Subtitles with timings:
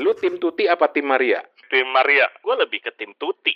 [0.00, 1.44] Lu tim Tuti apa tim Maria?
[1.68, 2.24] Tim Maria.
[2.40, 3.52] Gue lebih ke tim Tuti.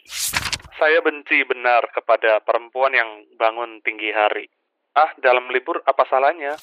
[0.77, 4.45] Saya benci benar kepada perempuan yang bangun tinggi hari.
[4.93, 6.61] Ah, dalam libur apa salahnya?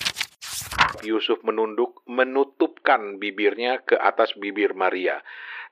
[1.02, 5.18] Yusuf menunduk, menutupkan bibirnya ke atas bibir Maria.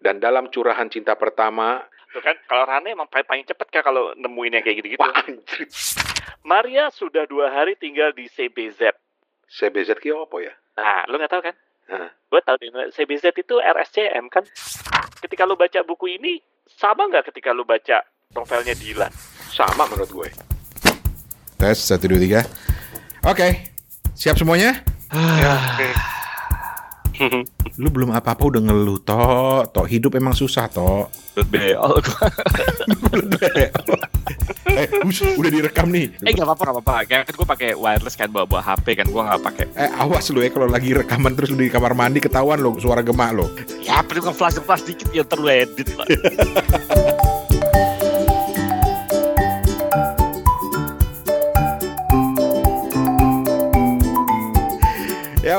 [0.01, 4.17] Dan dalam curahan cinta pertama, Tuh kan, kalau Rane emang paling, paling cepet kan kalau
[4.17, 5.05] nemuin yang kayak gitu-gitu.
[6.49, 8.89] Maria sudah dua hari tinggal di CBZ.
[9.45, 10.53] CBZ ki apa ya?
[10.81, 11.53] Nah, lu nggak tahu kan?
[11.89, 12.09] Hah.
[12.29, 14.45] Gue tahu di CBZ itu RSCM kan.
[15.25, 16.37] Ketika lu baca buku ini,
[16.69, 18.05] sama nggak ketika lu baca
[18.37, 19.09] novelnya Dilan?
[19.50, 20.29] Sama menurut gue.
[21.57, 22.41] Tes, satu, dua, tiga.
[23.25, 23.73] Oke,
[24.15, 24.79] siap semuanya?
[27.79, 29.75] Lu belum apa-apa udah ngeluh, Tok.
[29.75, 31.11] Tok, hidup emang susah, Tok.
[31.51, 32.03] Beol
[34.80, 34.88] eh,
[35.39, 36.11] udah direkam nih.
[36.23, 36.94] Eh gak apa-apa, gak apa-apa.
[37.08, 39.66] Kayak kan gue pakai wireless kan bawa bawa HP kan gue nggak pakai.
[39.75, 43.03] Eh, awas lu ya kalau lagi rekaman terus lu di kamar mandi ketahuan lo suara
[43.03, 43.47] gemak lo.
[43.83, 46.08] Ya perlu kan flash flash dikit yang terlalu edit lah.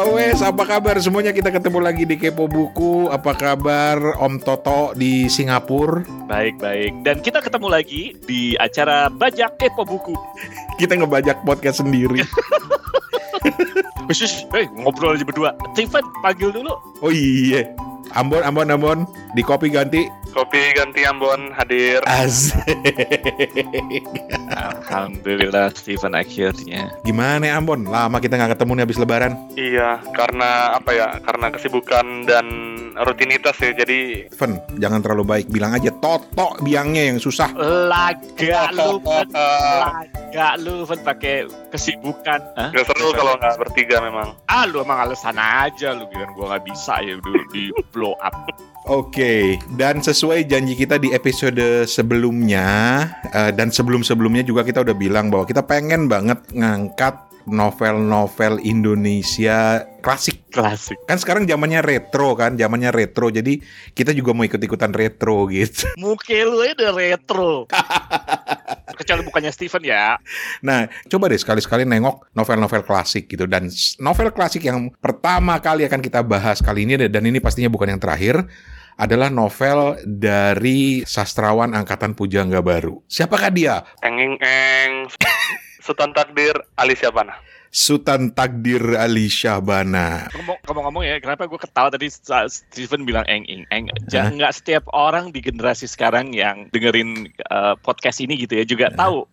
[0.01, 1.29] Ya wes, apa kabar semuanya?
[1.29, 3.13] Kita ketemu lagi di Kepo Buku.
[3.13, 6.01] Apa kabar Om Toto di Singapura?
[6.25, 7.05] baik baik.
[7.05, 10.17] Dan kita ketemu lagi di acara bajak kepo buku.
[10.81, 12.25] Kita ngebajak podcast sendiri.
[14.09, 15.53] Khusus, eh ngobrol aja berdua.
[15.77, 16.73] Steven panggil dulu.
[17.05, 17.69] Oh iya.
[18.17, 18.99] Ambon, Ambon, Ambon.
[19.37, 20.09] Di kopi ganti.
[20.31, 21.99] Kopi ganti Ambon hadir.
[22.07, 22.63] Asik.
[24.55, 26.95] Alhamdulillah Steven akhirnya.
[27.03, 27.91] Gimana ya Ambon?
[27.91, 29.33] Lama kita nggak ketemu nih habis lebaran.
[29.59, 31.09] Iya, karena apa ya?
[31.27, 32.47] Karena kesibukan dan
[32.95, 33.75] rutinitas ya.
[33.75, 35.47] Jadi Fen, jangan terlalu baik.
[35.51, 37.51] Bilang aja Toto biangnya yang susah.
[37.59, 42.41] Laga lu, laga lu, Fen pakai kesibukan.
[42.55, 42.71] Hah?
[42.71, 44.35] nggak seru kalau nggak bertiga memang.
[44.47, 48.35] Ah lu emang alasan aja lu bilang gua nggak bisa ya udah di blow up.
[48.89, 55.29] Oke, dan sesuai janji kita di episode sebelumnya eh, dan sebelum-sebelumnya juga kita udah bilang
[55.29, 60.49] bahwa kita pengen banget ngangkat novel-novel Indonesia klasik.
[60.51, 60.99] Klasik.
[61.07, 63.31] Kan sekarang zamannya retro kan, zamannya retro.
[63.31, 63.63] Jadi
[63.95, 65.87] kita juga mau ikut-ikutan retro gitu.
[66.01, 67.51] Muka lu aja udah retro.
[68.99, 70.19] Kecuali bukannya Steven ya.
[70.67, 73.47] Nah, coba deh sekali-sekali nengok novel-novel klasik gitu.
[73.47, 73.71] Dan
[74.03, 78.03] novel klasik yang pertama kali akan kita bahas kali ini dan ini pastinya bukan yang
[78.03, 78.43] terakhir
[79.01, 83.01] adalah novel dari sastrawan angkatan Pujangga Baru.
[83.09, 83.81] Siapakah dia?
[84.05, 85.09] Enging eng.
[85.81, 87.33] Sultan Takdir Ali Syabana.
[87.71, 90.27] Sultan Takdir Ali Syahbana.
[90.37, 93.87] Ngomong- Ngomong-ngomong ya, kenapa gue ketawa tadi Steven bilang eng ing eng.
[94.11, 98.91] Jangan nggak setiap orang di generasi sekarang yang dengerin eh, podcast ini gitu ya juga
[98.93, 99.25] tahu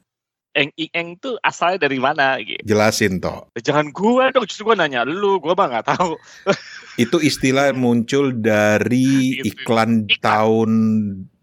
[0.55, 2.61] eng ing eng tuh asalnya dari mana gitu.
[2.63, 3.49] Jelasin toh.
[3.57, 6.15] Jangan gua dong, justru gua nanya lu, gua mah nggak tahu.
[7.03, 10.71] Itu istilah muncul dari iklan tahun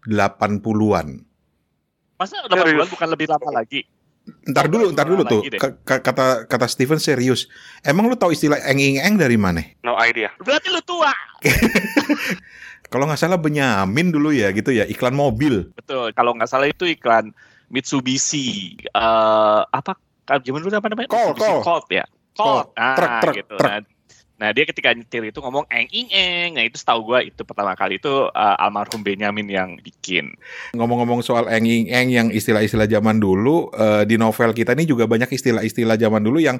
[0.07, 1.07] 80-an.
[2.15, 2.91] Masa 8 bulan Serius?
[2.91, 3.81] bukan lebih lama lagi?
[4.25, 5.41] Ntar dulu, ntar dulu tuh.
[5.85, 7.45] Kata kata Steven serius.
[7.85, 9.61] Emang lu tahu istilah eng-ing-eng dari mana?
[9.85, 10.33] No idea.
[10.41, 11.13] Berarti lu tua.
[12.91, 15.69] Kalau nggak salah Benyamin dulu ya gitu ya, iklan mobil.
[15.77, 16.09] Betul.
[16.17, 17.33] Kalau nggak salah itu iklan
[17.69, 18.77] Mitsubishi.
[18.81, 19.97] eh apa?
[20.25, 21.09] Zaman dulu apa namanya?
[21.09, 21.63] Colt, Mitsubishi Colt.
[21.63, 22.05] Colt ya.
[22.35, 22.45] Colt.
[22.45, 22.67] Colt.
[22.75, 23.55] Nah, Truk, truk, gitu.
[23.55, 23.69] truk.
[23.71, 23.79] Nah,
[24.35, 26.49] nah, dia ketika nyetir itu ngomong eng ing eng.
[26.59, 30.35] Nah, itu setahu gua itu pertama kali itu eh, almarhum Benyamin yang bikin.
[30.75, 35.95] Ngomong-ngomong soal eng-ing-eng yang istilah-istilah zaman dulu, eh, di novel kita ini juga banyak istilah-istilah
[35.95, 36.59] zaman dulu yang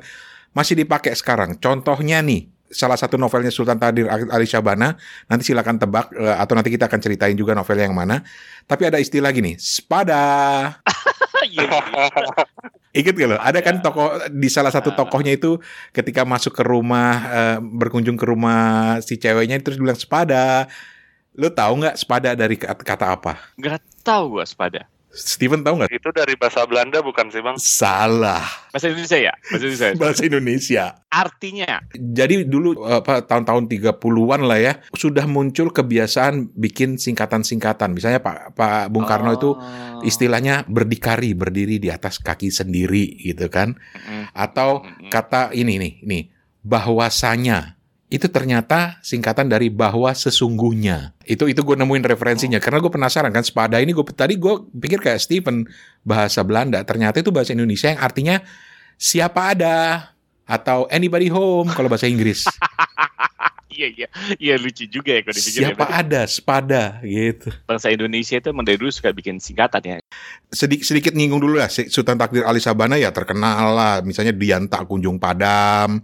[0.56, 1.60] masih dipakai sekarang.
[1.60, 5.00] Contohnya nih, salah satu novelnya Sultan Tadir Ali Syabana,
[5.32, 8.20] nanti silakan tebak eh, atau nanti kita akan ceritain juga novel yang mana.
[8.68, 10.20] Tapi ada istilah gini, spada.
[11.46, 12.08] Iya, iya.
[12.96, 13.38] Ingat gak lo?
[13.38, 15.06] Ada kan tokoh di salah satu Ah.
[15.06, 15.62] tokohnya itu
[15.94, 20.66] ketika masuk ke rumah eh, berkunjung ke rumah si ceweknya terus bilang sepada.
[21.36, 23.52] Lu tahu nggak sepada dari kata, apa?
[23.60, 24.88] Nggak tahu gua sepada.
[25.16, 25.90] Steven tahu nggak?
[25.96, 27.56] Itu dari bahasa Belanda bukan sih bang?
[27.56, 28.44] Salah.
[28.76, 29.34] Bahasa Indonesia ya?
[29.48, 29.88] Bahasa Indonesia.
[30.04, 30.84] Bahasa Indonesia.
[31.08, 37.96] Artinya Jadi dulu apa tahun-tahun 30-an lah ya, sudah muncul kebiasaan bikin singkatan-singkatan.
[37.96, 40.04] Misalnya Pak Pak Bung Karno itu Oh.
[40.04, 43.80] istilahnya berdikari, berdiri di atas kaki sendiri gitu kan.
[43.96, 44.36] Mm-mm.
[44.36, 45.08] Atau Mm-mm.
[45.08, 46.24] kata ini nih, nih
[46.60, 47.75] bahwasanya
[48.06, 51.18] itu ternyata singkatan dari bahwa sesungguhnya.
[51.26, 55.02] Itu itu gue nemuin referensinya karena gue penasaran kan sepada ini gue tadi gue pikir
[55.02, 55.66] kayak Steven
[56.06, 58.46] bahasa Belanda ternyata itu bahasa Indonesia yang artinya
[59.02, 60.12] siapa ada
[60.46, 62.46] atau anybody home kalau bahasa Inggris.
[63.76, 64.08] Iya iya
[64.40, 65.68] iya lucu juga ya kalau dipikir ya.
[65.76, 67.52] siapa ada sepada gitu.
[67.68, 69.96] bangsa Indonesia itu emang dari dulu suka bikin singkatan ya.
[70.48, 74.88] Sedikit sedikit nyinggung dulu lah Sultan Takdir Ali Sabana ya terkenal lah misalnya Dian tak
[74.88, 76.00] kunjung padam,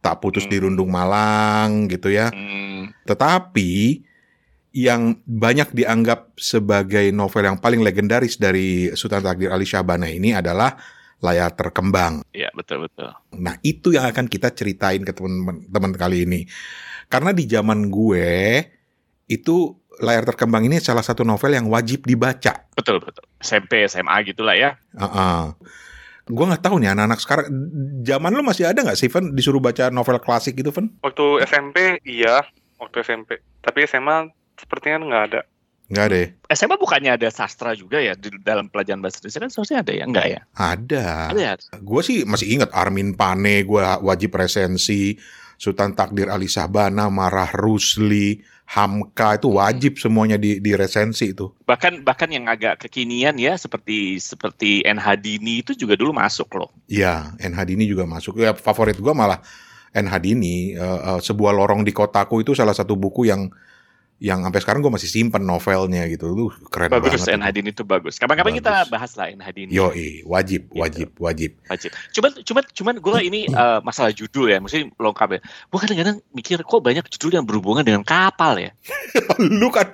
[0.00, 0.52] tak putus Hmm.
[0.52, 2.32] di rundung Malang gitu ya.
[2.32, 4.00] Hmm, Tetapi
[4.70, 10.78] yang banyak dianggap sebagai novel yang paling legendaris dari Sultan Takdir Ali Syahbana ini adalah
[11.20, 12.24] Layar Terkembang.
[12.32, 13.12] Iya, betul betul.
[13.36, 16.40] Nah, itu yang akan kita ceritain ke teman-teman kali ini.
[17.10, 18.62] Karena di zaman gue
[19.26, 19.56] itu
[20.00, 22.64] Layar Terkembang ini salah satu novel yang wajib dibaca.
[22.72, 23.20] Betul betul.
[23.36, 24.80] SMP, SMA gitulah ya.
[24.96, 25.52] Uh-uh.
[26.30, 27.46] Gue nggak tahu nih anak-anak sekarang.
[28.06, 30.88] Zaman lu masih ada nggak sih, Van, disuruh baca novel klasik gitu, Van?
[31.02, 32.46] Waktu SMP iya,
[32.78, 33.42] waktu SMP.
[33.60, 35.40] Tapi SMA sepertinya nggak ada.
[35.90, 36.28] Nggak ada ya?
[36.54, 40.04] SMA bukannya ada sastra juga ya di dalam pelajaran bahasa Indonesia kan seharusnya ada ya?
[40.06, 40.40] Enggak ya?
[40.54, 41.06] Ada.
[41.34, 41.52] Ada ya?
[41.82, 45.18] Gue sih masih ingat Armin Pane, gue wajib resensi.
[45.60, 51.52] Sultan Takdir Ali Sahbana, Marah Rusli, Hamka itu wajib semuanya di, di resensi itu.
[51.68, 56.72] Bahkan bahkan yang agak kekinian ya seperti seperti NH Dini itu juga dulu masuk loh.
[56.88, 58.40] Iya, NH Dini juga masuk.
[58.40, 59.44] Ya favorit gue malah
[59.92, 63.52] NH Dini, uh, uh, sebuah lorong di kotaku itu salah satu buku yang
[64.20, 66.28] yang sampai sekarang gue masih simpen novelnya gitu.
[66.28, 67.40] Lu keren bagus, banget.
[67.40, 68.20] NH Dini itu bagus.
[68.20, 69.72] Kapan-kapan kita bahas lah NH Dini.
[69.72, 69.88] Yo,
[70.28, 70.76] wajib, Gitu.
[70.76, 71.50] wajib, wajib.
[71.72, 71.90] Wajib.
[72.12, 75.40] Cuman cuman cuman gue ini uh, masalah judul ya, mesti lengkap ya.
[75.72, 78.76] Gue kadang-kadang mikir kok banyak judul yang berhubungan dengan kapal ya.
[79.40, 79.88] Lu kan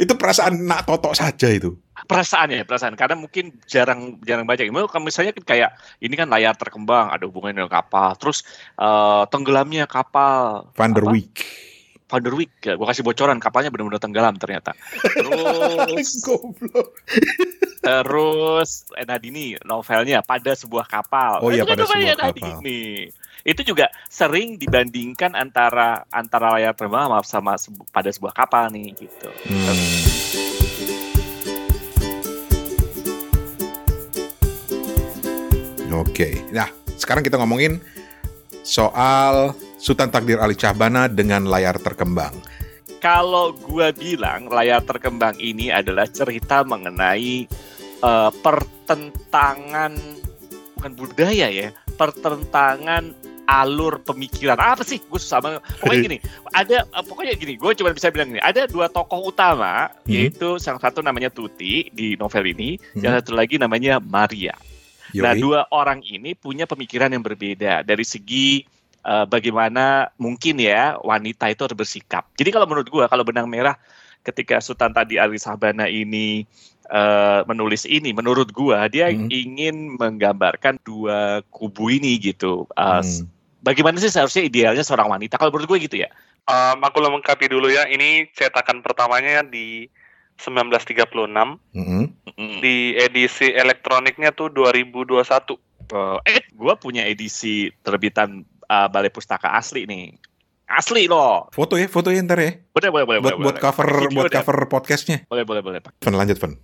[0.00, 1.76] itu perasaan nak totok saja itu.
[2.08, 2.96] Perasaan ya, perasaan.
[2.96, 4.64] Karena mungkin jarang jarang baca.
[4.64, 8.16] Kalau misalnya kayak ini kan layar terkembang, ada hubungannya dengan kapal.
[8.16, 8.44] Terus
[8.80, 10.72] uh, tenggelamnya kapal.
[10.72, 11.04] Van der?
[11.04, 11.68] Wijk.
[12.10, 14.74] Van der Wijk, gue kasih bocoran kapalnya benar-benar tenggelam ternyata.
[14.98, 16.98] Terus Goblok.
[17.78, 21.38] Terus Enadini novelnya pada sebuah kapal.
[21.38, 23.06] Oh iya, Pada Sebuah Enadini.
[23.46, 28.90] Itu juga sering dibandingkan antara antara layar terbang sama, sama sebu- pada sebuah kapal nih
[28.98, 29.30] gitu.
[29.46, 29.78] Hmm.
[35.94, 36.66] Oke, nah
[36.98, 37.78] sekarang kita ngomongin
[38.66, 42.36] soal Sultan Takdir Ali Syahbana dengan layar terkembang.
[43.00, 47.48] Kalau gua bilang layar terkembang ini adalah cerita mengenai
[48.00, 49.96] eh, pertentangan
[50.76, 53.16] bukan budaya ya, pertentangan
[53.50, 56.18] alur pemikiran apa sih gue susah banget pokoknya gini
[56.54, 60.06] ada eh, pokoknya gini gue cuma bisa bilang gini ada dua tokoh utama Hmm.
[60.06, 63.02] yaitu yang satu namanya Tuti di novel ini Hmm.
[63.02, 64.54] yang satu lagi namanya Maria
[65.10, 65.42] Nah, Yoi.
[65.42, 68.62] dua orang ini punya pemikiran yang berbeda dari segi
[69.04, 72.28] eh, bagaimana mungkin ya wanita itu harus bersikap.
[72.36, 73.76] Jadi kalau menurut gua kalau benang merah
[74.20, 76.44] ketika Sultan tadi Ali Sabana ini
[76.90, 79.30] eh, menulis ini, menurut gua dia Hmm.
[79.30, 82.66] ingin menggambarkan dua kubu ini gitu.
[82.74, 83.28] Eh, Hmm.
[83.60, 85.36] Bagaimana sih seharusnya idealnya seorang wanita?
[85.36, 86.08] Kalau menurut gue gitu ya.
[86.48, 87.84] Um, aku lengkapi dulu ya.
[87.84, 89.84] Ini cetakan pertamanya di
[90.40, 91.60] 1936.
[91.76, 92.08] Mm-mm.
[92.40, 92.58] Mm.
[92.64, 95.60] Di edisi elektroniknya tuh 2021.
[96.24, 100.14] Eh, gue punya edisi terbitan eh, Balai Pustaka asli nih.
[100.70, 101.50] Asli loh.
[101.50, 102.62] Foto ya, foto ya ntar ya.
[102.70, 103.18] Boleh, boleh, boleh.
[103.18, 103.64] Buat boleh, buat boleh.
[103.66, 104.36] cover Video buat deh.
[104.38, 105.18] cover podcastnya.
[105.26, 105.78] Boleh, boleh, boleh.
[105.82, 105.98] Pak.
[105.98, 106.54] Fen lanjut Fen.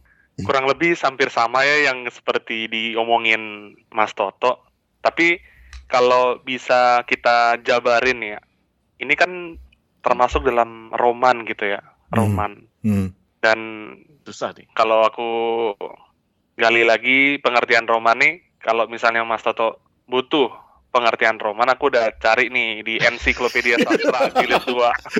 [0.46, 4.62] Kurang lebih hampir sama ya yang seperti diomongin Mas Toto.
[5.02, 5.42] Tapi
[5.90, 8.38] kalau bisa kita jabarin ya.
[9.02, 9.58] Ini kan
[10.06, 11.82] termasuk dalam roman gitu ya.
[12.14, 12.62] Roman.
[12.86, 13.10] Hmm.
[13.42, 13.58] Dan
[14.22, 14.70] Susah nih.
[14.74, 15.30] kalau aku
[16.54, 20.65] gali lagi pengertian roman nih, kalau misalnya Mas Toto butuh
[20.96, 24.72] pengertian roman, aku udah cari nih di ensiklopedia sastra jilid 2.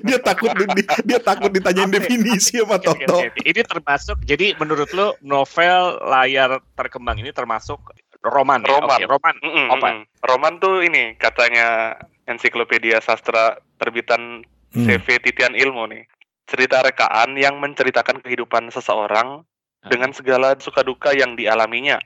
[0.02, 1.96] Dia takut di- dia takut ditanyain Apa ya?
[2.00, 3.20] definisi sama Toto.
[3.36, 7.76] Ini termasuk, jadi menurut lo novel layar terkembang ini termasuk
[8.22, 8.72] roman ya?
[8.72, 8.96] Roman.
[8.96, 9.34] Oke, roman.
[9.38, 9.88] Mm-mm, Apa?
[9.92, 9.98] mm-mm.
[10.24, 14.84] Roman tuh ini katanya ensiklopedia sastra terbitan Hmm.
[14.84, 16.04] CV Titian Ilmu nih.
[16.44, 19.40] Cerita rekaan yang menceritakan kehidupan seseorang
[19.78, 19.88] Ah.
[19.88, 21.96] dengan segala suka duka yang dialaminya.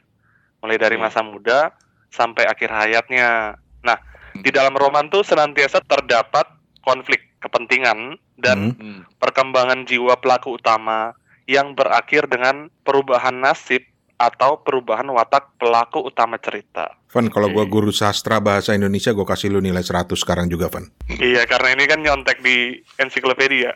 [0.61, 1.03] Mulai dari Oke.
[1.03, 1.75] masa muda
[2.11, 3.57] sampai akhir hayatnya.
[3.81, 3.99] Nah,
[4.31, 4.43] Hmm.
[4.47, 6.47] di dalam roman tuh senantiasa terdapat
[6.87, 8.79] konflik kepentingan dan Hmm.
[8.79, 9.01] Hmm.
[9.19, 11.17] perkembangan jiwa pelaku utama
[11.51, 13.83] yang berakhir dengan perubahan nasib
[14.21, 16.93] atau perubahan watak pelaku utama cerita.
[17.11, 20.87] Van, kalau gua guru sastra bahasa Indonesia, gua kasih lu nilai 100 sekarang juga, Van.
[21.09, 23.73] Iya, karena ini kan nyontek di ensiklopedia.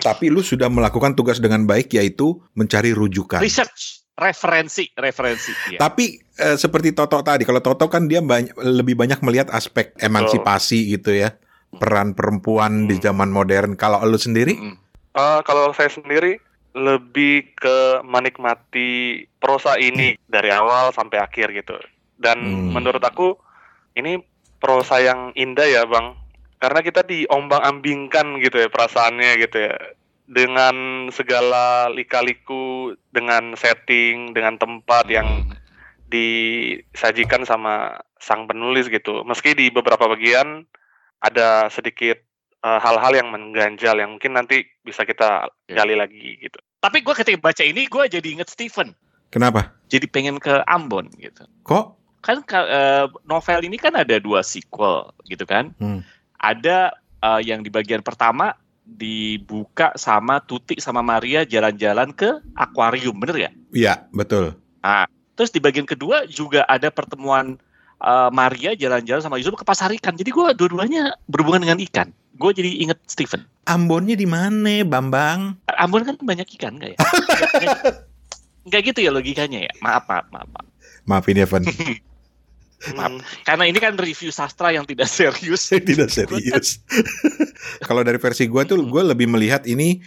[0.00, 3.42] Tapi lu sudah melakukan tugas dengan baik, yaitu mencari rujukan.
[3.42, 5.50] Research, referensi, referensi.
[5.74, 5.82] Iya.
[5.82, 10.94] Tapi eh, seperti Toto tadi, kalau Toto kan dia banyak, lebih banyak melihat aspek emansipasi
[10.94, 11.34] gitu ya,
[11.76, 13.04] peran perempuan di Hmm.
[13.12, 13.76] zaman modern.
[13.76, 14.88] Kalau lu sendiri, Mm-mm.
[15.18, 16.38] Eh, kalau saya sendiri
[16.78, 21.74] lebih ke menikmati prosa ini dari awal sampai akhir gitu.
[22.14, 22.70] Dan Hmm.
[22.78, 23.34] menurut aku
[23.98, 24.22] ini
[24.62, 26.14] prosa yang indah ya, Bang.
[26.62, 29.74] Karena kita diombang-ambingkan gitu ya perasaannya gitu ya.
[30.28, 35.50] Dengan segala lika-liku, dengan setting, dengan tempat yang
[36.08, 39.22] disajikan sama sang penulis gitu.
[39.22, 40.64] Meski di beberapa bagian
[41.20, 42.18] ada sedikit
[42.58, 45.84] eh, hal-hal yang mengganjal yang mungkin nanti bisa kita Ya.
[45.84, 46.58] gali lagi gitu.
[46.80, 48.96] Tapi gue ketika baca ini gue jadi inget Stephen.
[49.28, 49.76] Kenapa?
[49.92, 51.44] Jadi pengen ke Ambon gitu.
[51.62, 51.84] Kok?
[52.24, 55.76] Kan ka- eh, novel ini kan ada dua sequel gitu kan.
[55.76, 56.00] Hmm.
[56.40, 58.56] Ada eh, yang di bagian pertama
[58.88, 63.50] dibuka sama Tuti sama Maria jalan-jalan ke akuarium, bener ya?
[63.68, 64.56] Iya, betul.
[65.38, 67.54] Terus di bagian kedua juga ada pertemuan
[68.02, 70.18] eh, Maria jalan-jalan sama Yusuf ke pasar ikan.
[70.18, 72.10] Jadi gue dua-duanya berhubungan dengan ikan.
[72.34, 73.46] Gue jadi inget Stephen.
[73.64, 75.54] Ambonnya di mana, Bambang?
[75.78, 76.98] Ambon kan banyak ikan nggak ya?
[76.98, 77.96] Nggak- nggak-
[78.68, 79.72] Nggak gitu ya logikanya ya.
[79.80, 80.48] Maaf, maaf, maaf.
[80.52, 80.66] maaf.
[81.08, 81.64] Maafin Evan.
[82.94, 83.10] Maaf.
[83.42, 85.66] Karena ini kan review sastra yang tidak serius.
[85.74, 86.78] Tidak serius.
[87.82, 89.98] Kalau dari versi gue tuh, gue lebih melihat ini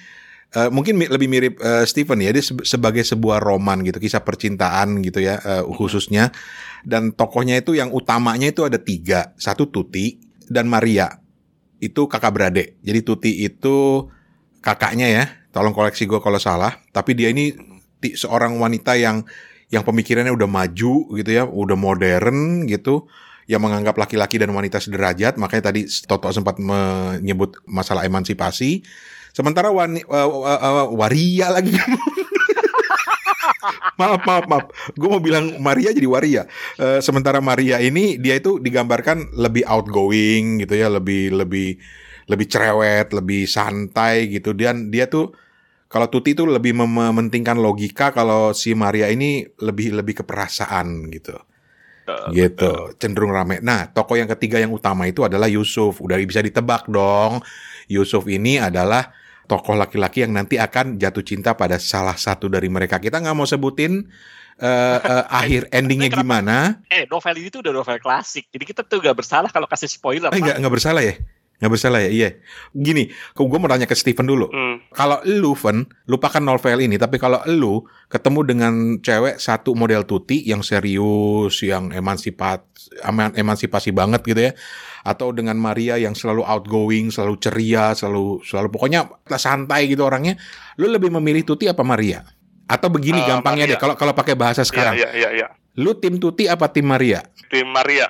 [0.55, 2.31] eh, mungkin mi- lebih mirip eh, Stephen ya.
[2.35, 6.31] Dia se- sebagai sebuah roman gitu, kisah percintaan gitu ya eh, khususnya.
[6.81, 10.17] Dan tokohnya itu yang utamanya itu ada tiga, satu Tuti
[10.49, 11.21] dan Maria.
[11.81, 12.67] Itu kakak beradik.
[12.81, 14.07] Jadi Tuti itu
[14.61, 15.25] kakaknya ya.
[15.51, 16.79] Tolong koleksi gue kalau salah.
[16.95, 17.51] Tapi dia ini
[18.15, 19.27] seorang wanita yang
[19.71, 23.07] yang pemikirannya udah maju gitu ya, udah modern gitu
[23.49, 28.83] yang menganggap laki-laki dan wanita sederajat, makanya tadi Toto sempat menyebut masalah emansipasi.
[29.31, 31.75] Sementara wani, wa- wa- wa- waria lagi.
[33.99, 34.65] maaf, maaf, maaf.
[34.97, 36.43] Gue mau bilang Maria jadi waria.
[36.77, 41.79] Eh, sementara Maria ini dia itu digambarkan lebih outgoing gitu ya, lebih lebih
[42.27, 44.51] lebih cerewet, lebih santai gitu.
[44.51, 45.31] Dan dia tuh
[45.91, 51.07] kalau Tuti itu lebih mem- mementingkan logika, kalau si Maria ini lebih lebih ke perasaan
[51.11, 51.35] gitu
[52.35, 53.63] gitu cenderung rame.
[53.63, 56.03] Nah, tokoh yang ketiga yang utama itu adalah Yusuf.
[56.03, 57.39] Udah bisa ditebak dong.
[57.87, 59.15] Yusuf ini adalah
[59.51, 63.03] tokoh laki-laki yang nanti akan jatuh cinta pada salah satu dari mereka.
[63.03, 64.07] Kita nggak mau sebutin
[64.55, 66.79] eh, eh, akhir endingnya gimana.
[66.87, 68.47] Eh, novel ini tuh udah novel klasik.
[68.47, 70.31] Jadi kita tuh gak bersalah kalau kasih spoiler.
[70.31, 71.19] Eh, nggak nggak bersalah ya?
[71.61, 72.09] Nggak bersalah ya?
[72.09, 72.29] Iya.
[72.73, 74.49] Gini, gue mau tanya ke Steven dulu.
[74.49, 76.97] hmm, Kalau lu, Ven, lupakan novel ini.
[76.97, 82.65] Tapi kalau lu ketemu dengan cewek satu model tuti yang serius, yang emansipat,
[83.03, 84.51] eman- emansipasi banget gitu ya,
[85.01, 90.41] atau dengan Maria yang selalu outgoing, selalu ceria, selalu selalu pokoknya santai gitu orangnya,
[90.75, 92.25] lu lebih memilih tuti apa Maria?
[92.65, 93.77] Atau begini Eh, gampangnya Maria.
[93.77, 95.47] deh, kalau kalau pakai bahasa sekarang, Iya, iya, iya.
[95.77, 97.21] lu tim tuti apa tim Maria?
[97.53, 98.09] Tim Maria.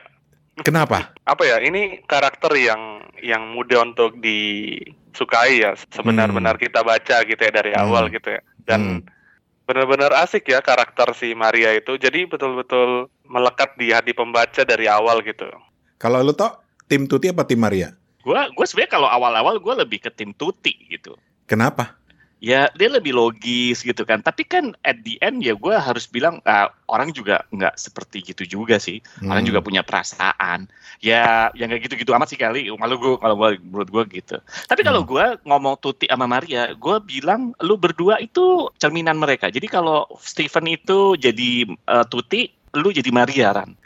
[0.62, 1.16] Kenapa?
[1.24, 1.58] Apa ya?
[1.60, 5.78] Ini karakter yang yang mudah untuk disukai ya.
[5.94, 7.82] Sebenar-benar kita baca gitu ya dari Hmm.
[7.88, 8.42] awal gitu ya.
[8.66, 9.02] Dan Hmm.
[9.66, 11.96] benar-benar asik ya karakter si Maria itu.
[11.96, 15.48] Jadi betul-betul melekat di hati pembaca dari awal gitu.
[15.96, 16.60] Kalau lu toh
[16.90, 17.94] tim tuti apa tim Maria?
[18.22, 21.18] Gue gue sebenarnya kalau awal-awal gue lebih ke tim Tuti gitu.
[21.50, 22.01] Kenapa?
[22.42, 24.26] Ya dia lebih logis gitu kan.
[24.26, 28.50] Tapi kan at the end ya gue harus bilang ah, orang juga nggak seperti gitu
[28.50, 28.98] juga sih.
[29.22, 29.50] Orang Hmm.
[29.54, 30.66] juga punya perasaan.
[31.06, 32.66] Ya yang nggak gitu-gitu amat sih kali.
[32.74, 34.42] Malu gue kalau gua, menurut gue gitu.
[34.66, 35.10] Tapi kalau Hmm.
[35.14, 39.54] gue ngomong Tuti sama Maria, gue bilang lu berdua itu cerminan mereka.
[39.54, 43.78] Jadi kalau Stephen itu jadi eh, Tuti, lu jadi Maria Ran.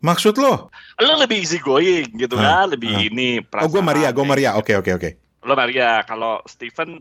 [0.00, 0.72] Maksud lo?
[0.96, 3.04] Lu lebih easy going gitu Ah, kan, lebih ah.
[3.04, 3.28] ini
[3.58, 4.50] Oh, gue Maria, gue perasaan, Maria.
[4.56, 5.10] Oke, oke, oke.
[5.40, 7.00] lo Maria kalau Stephen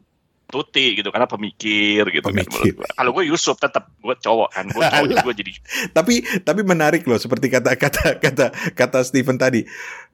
[0.50, 2.50] Tuti gitu karena pemikir gitu Pemikir.
[2.50, 2.89] kan menurut gua.
[2.98, 5.51] kalau gue Yusuf tetap gue cowok kan gue cowok jadi gue jadi
[5.94, 9.62] Tapi tapi menarik loh seperti kata kata kata kata Steven tadi.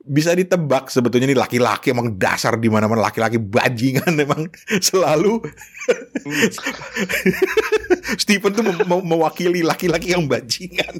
[0.05, 4.45] Bisa ditebak sebetulnya ini laki-laki emang dasar di mana-mana laki-laki bajingan emang
[4.77, 5.41] selalu
[8.21, 8.63] Steven tuh
[9.01, 10.99] mewakili laki-laki yang bajingan.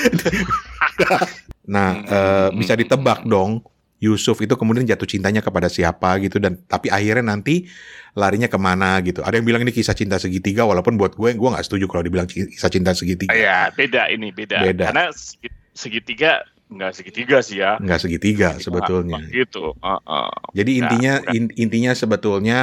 [1.74, 3.60] nah, eh, bisa ditebak dong.
[4.00, 7.68] Yusuf itu kemudian jatuh cintanya kepada siapa gitu dan tapi akhirnya nanti
[8.12, 9.20] larinya ke mana gitu.
[9.20, 12.24] Ada yang bilang ini kisah cinta segitiga walaupun buat gue gue nggak setuju kalau dibilang
[12.24, 13.30] kisah cinta segitiga.
[13.30, 14.84] ya beda ini beda, Beda.
[14.88, 19.18] karena segi- segitiga nggak segitiga sih ya Nggak segitiga Segitiga sebetulnya.
[19.28, 20.30] gitu Heeh.
[20.54, 22.58] Jadi Nah, intinya in- intinya sebetulnya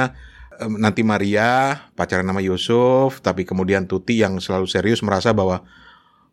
[0.56, 5.62] em, nanti Maria pacaran sama Yusuf, tapi kemudian Tuti yang selalu serius merasa bahwa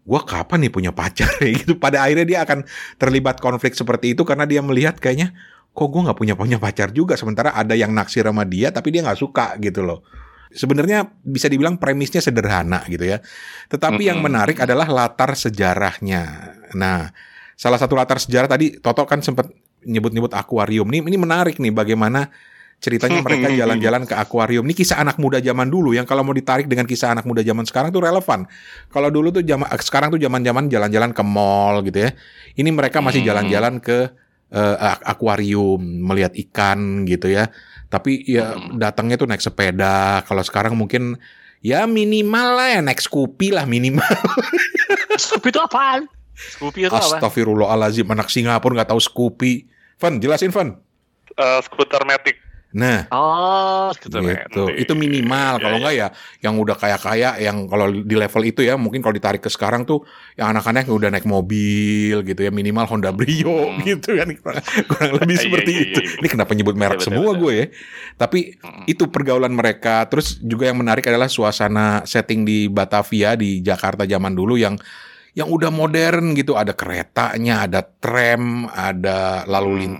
[0.06, 1.28] gua kapan nih punya pacar
[1.60, 1.76] gitu.
[1.76, 2.64] Pada akhirnya dia akan
[3.02, 5.34] terlibat konflik seperti itu karena dia melihat kayaknya
[5.76, 7.18] kok gua nggak punya punya pacar juga.
[7.18, 10.06] Sementara ada yang naksir sama dia tapi dia nggak suka gitu loh.
[10.56, 13.20] Sebenarnya bisa dibilang premisnya sederhana gitu ya.
[13.68, 14.32] Tetapi yang Mm-mm.
[14.32, 16.56] menarik adalah latar sejarahnya.
[16.80, 17.12] Nah,
[17.60, 19.52] salah satu latar sejarah tadi Toto kan sempat
[19.84, 20.88] nyebut-nyebut akuarium.
[20.88, 22.32] Nih ini menarik nih bagaimana
[22.80, 24.62] ceritanya mereka jalan-jalan ke akuarium.
[24.68, 27.66] Ini kisah anak muda zaman dulu yang kalau mau ditarik dengan kisah anak muda zaman
[27.66, 28.46] sekarang tuh relevan.
[28.94, 32.12] Kalau dulu tuh zaman sekarang tuh zaman-zaman jalan-jalan ke mall gitu ya.
[32.54, 34.14] Ini mereka masih jalan-jalan ke
[34.56, 37.50] ak- akuarium melihat ikan gitu ya.
[37.90, 40.22] Tapi ya datangnya tuh naik sepeda.
[40.28, 41.18] Kalau sekarang mungkin
[41.66, 44.06] ya minimal lah ya naik Scoopy lah minimal.
[45.24, 46.06] Scoopy itu apaan
[46.36, 49.54] Scoopy itu apa Astagfirullahalazim anak Singapura nggak tahu Scoopy.
[49.98, 50.76] Van, jelasin Van.
[51.36, 52.36] eh, skuter matic.
[52.76, 54.20] Nah, Oh, gitu.
[54.20, 54.64] gitu.
[54.70, 55.58] Itu minimal.
[55.58, 56.08] Kalau enggak ya
[56.44, 60.04] yang udah kaya-kaya yang kalau di level itu ya mungkin kalau ditarik ke sekarang tuh
[60.36, 63.80] yang anak-anak yang udah naik mobil gitu ya minimal Honda Brio Hmm.
[63.88, 66.00] gitu kan kurang, kurang lebih Iya, seperti iya, itu.
[66.00, 66.20] iya, iya.
[66.20, 67.42] Ini kenapa nyebut merek Iya, betul, semua betul.
[67.42, 67.66] gue ya.
[68.16, 68.84] Tapi Mm.
[68.86, 70.04] itu pergaulan mereka.
[70.06, 74.76] Terus juga yang menarik adalah suasana setting di Batavia di Jakarta zaman dulu yang
[75.32, 76.56] yang udah modern gitu.
[76.56, 80.00] Ada keretanya, ada tram, ada lalu Hmm.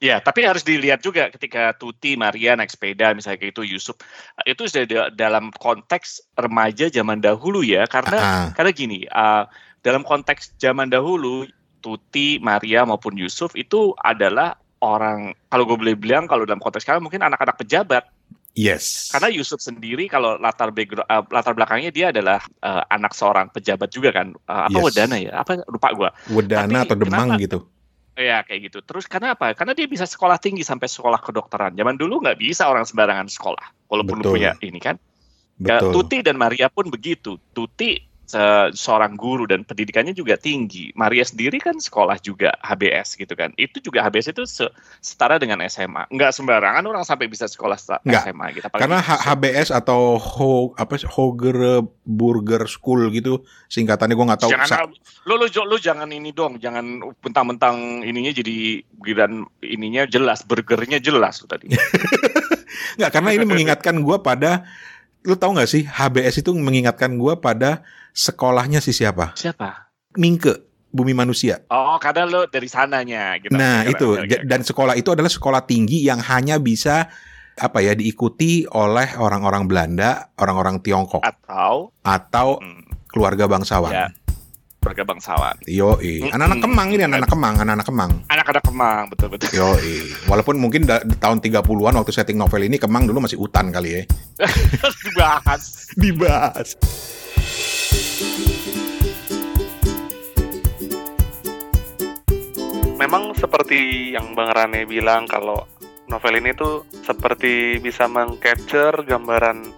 [0.00, 4.00] Ya, tapi harus dilihat juga ketika Tuti, Maria naik sepeda misalnya kayak itu Yusuf
[4.42, 9.44] itu sudah da- dalam konteks remaja zaman dahulu ya karena Ah, karena gini uh,
[9.84, 11.44] dalam konteks zaman dahulu
[11.80, 17.04] Tuti, Maria maupun Yusuf itu adalah orang kalau gue boleh bilang kalau dalam konteks sekarang
[17.04, 18.08] mungkin anak-anak pejabat
[18.52, 19.12] yes.
[19.12, 23.92] karena Yusuf sendiri kalau latar background uh, latar belakangnya dia adalah uh, anak seorang pejabat
[23.92, 24.84] juga kan Uh, apa Yes.
[24.88, 27.60] Wedana ya apa lupa gue Wedana Tapi atau Demang kenapa- gitu.
[28.18, 28.78] Ya kayak gitu.
[28.82, 29.54] Terus karena apa?
[29.54, 31.72] Karena dia bisa sekolah tinggi sampai sekolah kedokteran.
[31.78, 33.88] Zaman dulu nggak bisa orang sembarangan sekolah.
[33.88, 34.32] Walaupun Betul.
[34.36, 34.98] punya ini kan.
[35.60, 35.92] Betul.
[35.92, 37.36] Tuti dan Maria pun begitu.
[37.52, 40.94] Tuti se- seorang guru dan pendidikannya juga tinggi.
[40.94, 43.50] Maria sendiri kan sekolah juga HBS gitu kan.
[43.58, 44.70] Itu juga HBS itu se-
[45.02, 46.06] setara dengan SMA.
[46.06, 47.74] Nggak sembarangan orang sampai bisa sekolah
[48.06, 48.22] Nggak.
[48.22, 48.64] SMA gitu.
[48.70, 54.40] Apalagi Karena H- HBS atau Ho, apa sih, Hoger Burger School gitu singkatannya gue nggak
[54.46, 54.50] tahu.
[54.54, 54.90] Jangan
[55.26, 61.42] lu, lu lu jangan ini dong, jangan mentang-mentang ininya jadi giran ininya jelas, burgernya jelas
[61.42, 61.70] lu tadi.
[62.98, 64.66] Nggak, karena ini mengingatkan gue pada
[65.20, 69.32] lu tahu nggak sih HBS itu mengingatkan gue pada sekolahnya si siapa?
[69.32, 69.92] Siapa?
[70.12, 70.56] Mingke,
[70.88, 71.62] Bumi Manusia.
[71.66, 73.52] Oh, karena lo dari sananya gitu.
[73.52, 74.36] Nah Oke, itu Ja- oke.
[74.44, 77.06] dan sekolah itu adalah sekolah tinggi yang hanya bisa
[77.54, 83.92] apa ya diikuti oleh orang-orang Belanda, orang-orang Tiongkok atau atau hmm, keluarga bangsawan.
[83.92, 84.08] Ya.
[84.80, 85.60] keluarga bangsawan.
[85.68, 86.32] Yo, Mm-mm.
[86.32, 88.10] anak-anak Kemang ini anak-anak Kemang, anak-anak Kemang.
[88.32, 89.52] Anak-anak Kemang, betul-betul.
[89.52, 89.68] Yo,
[90.24, 93.92] walaupun mungkin da- di tahun 30-an waktu setting novel ini Kemang dulu masih hutan kali
[93.92, 94.02] ya.
[95.04, 95.92] Dibahas.
[95.92, 96.68] Dibahas.
[103.00, 105.64] Memang seperti yang Bang Rane bilang kalau
[106.06, 109.72] novel ini tuh seperti bisa mengcapture gambaran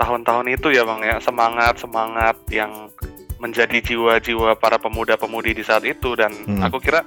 [0.00, 2.88] tahun-tahun itu ya Bang ya, semangat-semangat yang
[3.36, 6.64] menjadi jiwa-jiwa para pemuda-pemudi di saat itu dan Hmm.
[6.64, 7.04] aku kira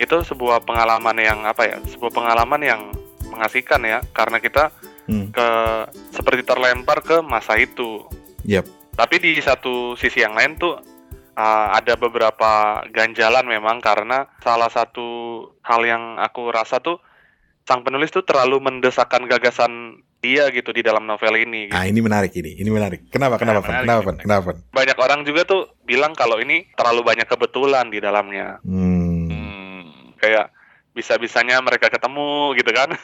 [0.00, 2.80] itu sebuah pengalaman yang apa ya, sebuah pengalaman yang
[3.28, 4.72] mengasihkan ya karena kita
[5.06, 5.30] Hmm.
[5.30, 5.48] ke
[6.10, 8.02] seperti terlempar ke masa itu.
[8.42, 8.64] Yap.
[8.96, 10.80] Tapi di satu sisi yang lain tuh
[11.36, 15.08] uh, ada beberapa ganjalan memang karena salah satu
[15.60, 16.98] hal yang aku rasa tuh
[17.68, 21.68] sang penulis tuh terlalu mendesakkan gagasan dia gitu di dalam novel ini.
[21.68, 21.76] gitu.
[21.76, 22.56] Ah, ini menarik ini.
[22.56, 23.12] Ini menarik.
[23.12, 23.36] Kenapa?
[23.36, 23.60] Kenapa?
[23.60, 23.84] Fan?
[23.84, 24.02] menarik, Kenapa?
[24.08, 24.22] menarik.
[24.24, 24.50] Kenapa?
[24.72, 28.58] Banyak orang juga tuh bilang kalau ini terlalu banyak kebetulan di dalamnya.
[28.64, 29.28] Hmm.
[29.28, 30.16] Hmm.
[30.16, 30.56] Kayak
[30.96, 32.96] bisa-bisanya mereka ketemu gitu kan.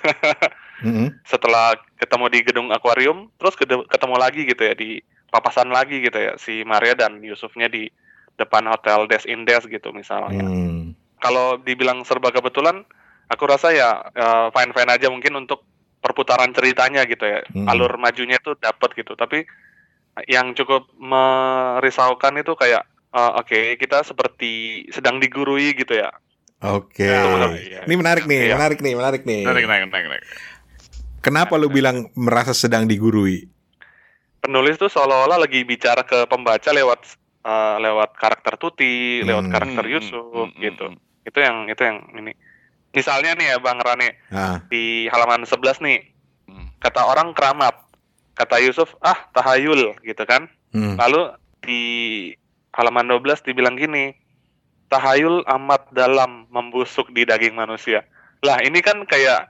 [0.80, 1.12] Mm-mm.
[1.30, 6.36] Setelah ketemu di gedung akuarium, terus ketemu lagi gitu ya di papasan lagi gitu ya
[6.36, 7.88] si Maria dan Yusufnya di
[8.36, 10.44] depan hotel Des Indes gitu misalnya.
[10.44, 10.92] Hmm.
[11.16, 12.82] kalau dibilang serba kebetulan,
[13.30, 14.02] aku rasa ya
[14.50, 15.62] fine fine aja mungkin untuk
[16.02, 17.70] perputaran ceritanya gitu ya, Hmm.
[17.70, 19.14] alur majunya itu dapat gitu.
[19.14, 19.46] Tapi
[20.26, 26.10] yang cukup merisaukan itu kayak eh, oke kita seperti sedang digurui gitu ya.
[26.64, 27.06] Oke.
[27.06, 27.22] Ya,
[27.54, 27.80] iya.
[27.84, 28.54] Ini menarik nih, Iya.
[28.58, 29.42] menarik nih, menarik nih.
[29.46, 30.24] Menarik, menarik, menarik, menarik.
[31.22, 33.51] Kenapa lu bilang merasa sedang digurui?
[34.42, 37.00] Penulis tuh seolah-olah lagi bicara ke pembaca lewat
[37.42, 39.54] eh, lewat karakter Tuti, lewat Hmm.
[39.54, 40.86] karakter Hmm, Yusuf hmm, hmm, gitu.
[40.90, 41.26] hmm.
[41.30, 42.32] Itu yang itu yang ini.
[42.92, 45.98] Misalnya nih ya Bang Rane Ah, di halaman 11 nih
[46.42, 46.68] Hmm.
[46.82, 47.78] kata orang keramat
[48.34, 50.98] kata Yusuf ah tahayul gitu kan hmm.
[50.98, 51.30] lalu
[51.62, 51.82] di
[52.74, 54.10] halaman 12 dibilang gini
[54.90, 58.02] tahayul amat dalam membusuk di daging manusia
[58.42, 59.48] lah ini kan kayak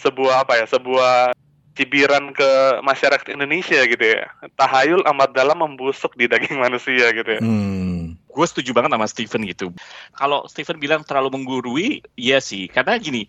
[0.00, 1.36] sebuah apa ya sebuah
[1.76, 7.42] cibiran ke masyarakat Indonesia gitu ya tahayul amat dalam membusuk di daging manusia gitu ya
[7.44, 8.16] Hmm.
[8.16, 9.66] gue setuju banget sama Steven gitu.
[10.12, 12.68] Kalau Steven bilang terlalu menggurui, iya sih.
[12.68, 13.24] Karena gini,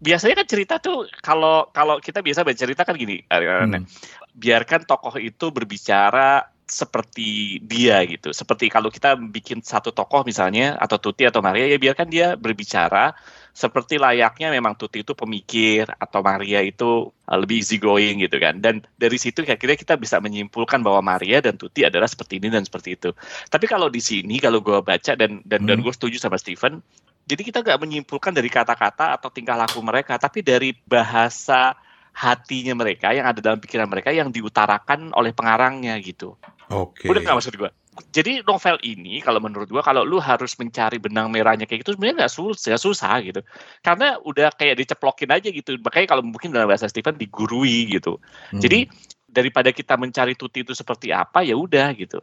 [0.00, 3.84] biasanya kan cerita tuh kalau kalau kita biasa baca cerita kan gini, Hmm.
[4.32, 8.30] biarkan tokoh itu berbicara seperti dia gitu.
[8.30, 13.16] Seperti kalau kita bikin satu tokoh misalnya atau Tuti atau Maria ya biarkan dia berbicara
[13.56, 18.60] seperti layaknya memang Tuti itu pemikir atau Maria itu uh, lebih easy going gitu kan.
[18.60, 22.62] Dan dari situ kira-kira kita bisa menyimpulkan bahwa Maria dan Tuti adalah seperti ini dan
[22.62, 23.10] seperti itu.
[23.48, 25.84] Tapi kalau di sini kalau gue baca dan dan dan Hmm.
[25.88, 26.84] gue setuju sama Steven,
[27.26, 31.74] jadi kita nggak menyimpulkan dari kata-kata atau tingkah laku mereka, tapi dari bahasa
[32.18, 36.34] hatinya mereka yang ada dalam pikiran mereka yang diutarakan oleh pengarangnya gitu.
[36.74, 37.06] Oke.
[37.06, 37.70] Udah nggak maksud gue?
[38.14, 42.26] jadi novel ini kalau menurut gua kalau lu harus mencari benang merahnya kayak gitu sebenarnya
[42.26, 43.40] nggak susah, susah gitu.
[43.82, 45.74] Karena udah kayak diceplokin aja gitu.
[45.82, 48.22] Makanya kalau mungkin dalam bahasa Stephen digurui gitu.
[48.54, 48.62] Hmm.
[48.62, 48.86] Jadi
[49.28, 52.22] daripada kita mencari tuti itu seperti apa ya udah gitu.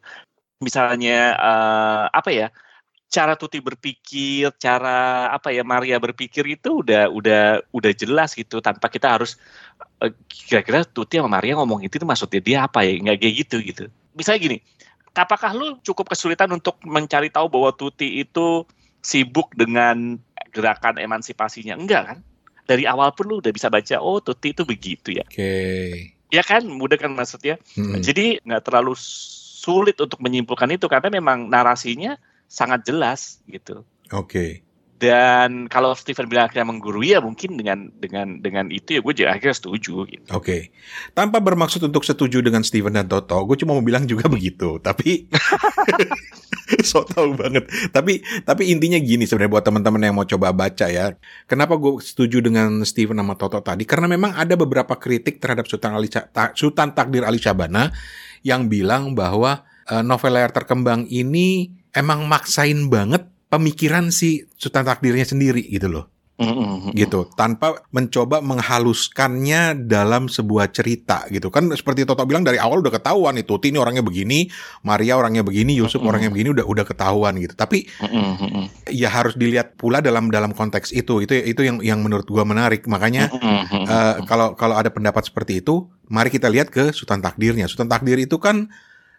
[0.63, 2.47] Misalnya eh, apa ya?
[3.06, 8.91] Cara tuti berpikir, cara apa ya Maria berpikir itu udah udah udah jelas gitu tanpa
[8.91, 9.39] kita harus
[10.04, 12.98] eh, kira-kira tuti sama Maria ngomong itu tuh maksudnya dia apa ya?
[13.00, 13.84] Nggak kayak gitu gitu.
[14.18, 14.58] Misalnya gini,
[15.15, 18.68] apakah lu cukup kesulitan untuk mencari tahu bahwa Tuti itu
[19.00, 20.20] sibuk dengan
[20.52, 21.80] gerakan emansipasinya?
[21.80, 22.20] Enggak kan?
[22.65, 25.24] Dari awal pun lu udah bisa baca, oh Tuti itu begitu ya.
[25.24, 26.12] Oke.
[26.34, 27.62] Ya kan, mudah kan maksudnya.
[27.78, 28.02] Hmm.
[28.04, 28.98] Jadi nggak terlalu
[29.65, 33.84] sulit untuk menyimpulkan itu karena memang narasinya sangat jelas gitu.
[34.13, 34.65] Oke.
[34.95, 39.36] Dan kalau Stephen bilang akhirnya menggurui ya mungkin dengan dengan dengan itu ya gue juga
[39.36, 40.23] akhirnya setuju gitu.
[40.31, 40.71] Oke,
[41.12, 44.79] tanpa bermaksud untuk setuju dengan Steven dan Toto, gue cuma mau bilang juga begitu.
[44.79, 45.27] Tapi
[46.89, 47.67] so tau banget.
[47.91, 51.12] Tapi tapi intinya gini sebenarnya buat teman-teman yang mau coba baca ya.
[51.43, 53.84] Kenapa gue setuju dengan Steven sama Toto tadi?
[53.84, 57.91] Karena memang ada beberapa kritik terhadap Sultan Ali Ta- Sultan Takdir Ali Syabana
[58.47, 65.25] yang bilang bahwa eh, novel layar terkembang ini emang maksain banget pemikiran si Sultan Takdirnya
[65.25, 66.05] sendiri gitu loh.
[66.91, 71.47] Gitu tanpa mencoba menghaluskannya dalam sebuah cerita gitu.
[71.47, 74.51] Kan seperti Toto bilang dari awal udah ketahuan itu Tuti ini orangnya begini
[74.84, 77.55] Maria orangnya begini Yusuf orangnya begini udah udah ketahuan gitu.
[77.55, 77.88] Tapi
[78.91, 81.23] ya harus dilihat pula dalam dalam konteks itu.
[81.23, 82.84] Itu itu yang yang menurut gua menarik.
[82.84, 83.31] Makanya
[83.71, 87.71] eh, kalau kalau ada pendapat seperti itu mari kita lihat ke Sultan Takdirnya.
[87.71, 88.67] Sultan Takdir itu kan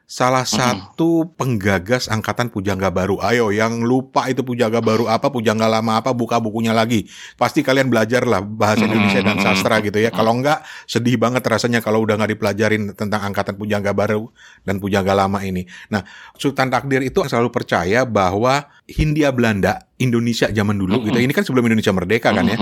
[0.06, 3.18] salah satu penggagas angkatan pujangga baru.
[3.26, 7.10] Ayo, yang lupa itu pujangga baru apa, pujangga lama apa, buka bukunya lagi.
[7.34, 10.14] Pasti kalian belajar lah bahasa Indonesia dan sastra gitu ya.
[10.14, 14.30] Kalau enggak, sedih banget rasanya kalau udah nggak dipelajarin tentang angkatan pujangga baru
[14.62, 15.66] dan pujangga lama ini.
[15.90, 16.06] Nah,
[16.38, 21.18] Sultan Takdir itu selalu percaya bahwa Hindia Belanda, Indonesia zaman dulu gitu.
[21.18, 22.56] Ini kan sebelum Indonesia merdeka kan ya.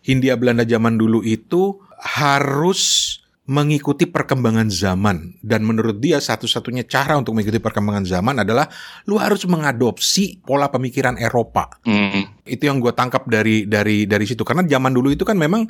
[0.00, 5.38] Hindia Belanda zaman dulu itu harus mengikuti perkembangan zaman.
[5.38, 8.66] Dan menurut dia satu-satunya cara untuk mengikuti perkembangan zaman adalah
[9.06, 11.78] lu harus mengadopsi pola pemikiran Eropa.
[12.42, 14.42] Itu yang gue tangkap dari dari dari situ.
[14.42, 15.66] Karena zaman dulu itu kan memang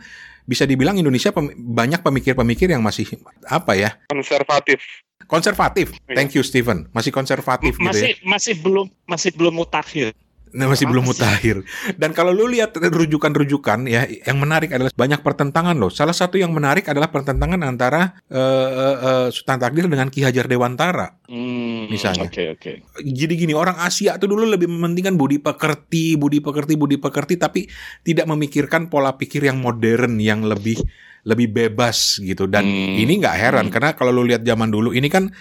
[0.46, 3.04] bisa dibilang Indonesia pem- banyak pemikir-pemikir yang masih
[3.44, 4.00] apa ya?
[4.08, 4.80] Konservatif.
[5.26, 5.90] konservatif.
[6.06, 6.14] Iya.
[6.14, 6.86] thank you Steven.
[6.94, 7.90] Masih konservatif gitu ya.
[7.90, 10.14] Masih masih belum masih belum mutakhir.
[10.56, 11.56] Nah, masih Apa belum mutakhir.
[12.00, 15.92] Dan kalau lu lihat rujukan-rujukan ya, yang menarik adalah banyak pertentangan loh.
[15.92, 20.48] Salah satu yang menarik adalah pertentangan antara eh, eh, eh, Sultan Takdir dengan Ki Hajar
[20.48, 21.20] Dewantara.
[21.28, 22.24] Hmm, Misalnya.
[22.24, 22.72] Oke oke.
[23.04, 27.68] Jadi gini, orang Asia tuh dulu lebih mementingkan budi pekerti, budi pekerti, budi pekerti, tapi
[28.00, 30.80] tidak memikirkan pola pikir yang modern, yang lebih
[31.26, 32.48] lebih bebas gitu.
[32.48, 32.96] Dan Hmm.
[32.96, 33.74] ini nggak heran Hmm.
[33.74, 35.34] karena kalau lu lihat zaman dulu, ini kan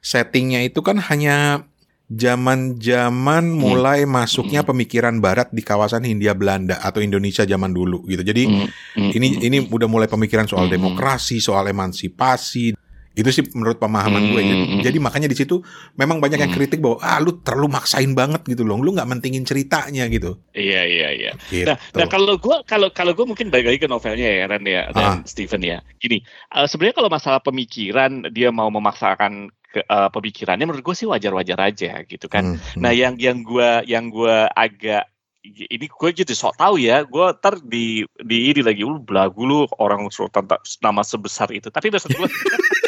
[0.00, 1.68] settingnya itu kan hanya
[2.10, 8.26] zaman-zaman mulai masuknya pemikiran Barat di kawasan Hindia Belanda atau Indonesia zaman dulu gitu.
[8.26, 8.66] Jadi Hmm,
[8.98, 10.74] hmm, ini hmm, ini udah mulai pemikiran soal Hmm.
[10.74, 12.74] demokrasi, soal emansipasi.
[13.10, 14.38] Itu sih menurut pemahaman gue.
[14.42, 14.82] Jadi, Hmm.
[14.86, 15.58] jadi makanya di situ
[15.98, 16.58] memang banyak yang Hmm.
[16.62, 18.78] kritik bahwa ah lu terlalu maksain banget gitu loh.
[18.78, 20.38] Lu nggak mentingin ceritanya gitu.
[20.54, 21.32] Iya iya iya.
[21.50, 21.66] Gitu.
[21.66, 24.94] Nah, nah kalau gue kalau kalau gue mungkin balik lagi ke novelnya ya Ren ya
[24.94, 25.16] dan Ah.
[25.26, 25.78] Steven ya.
[25.98, 31.06] Gini, eh, sebenarnya kalau masalah pemikiran dia mau memaksakan ke, eh, pemikirannya menurut gue sih
[31.06, 32.54] wajar-wajar aja gitu kan.
[32.54, 32.80] Hmm, hmm.
[32.82, 35.06] Nah yang yang gue yang gue agak
[35.46, 39.64] ini gue gitu sok tahu ya gue ntar di di ini lagi lu belagu lu
[39.80, 42.28] orang sultan tak- nama sebesar itu tapi maksud gue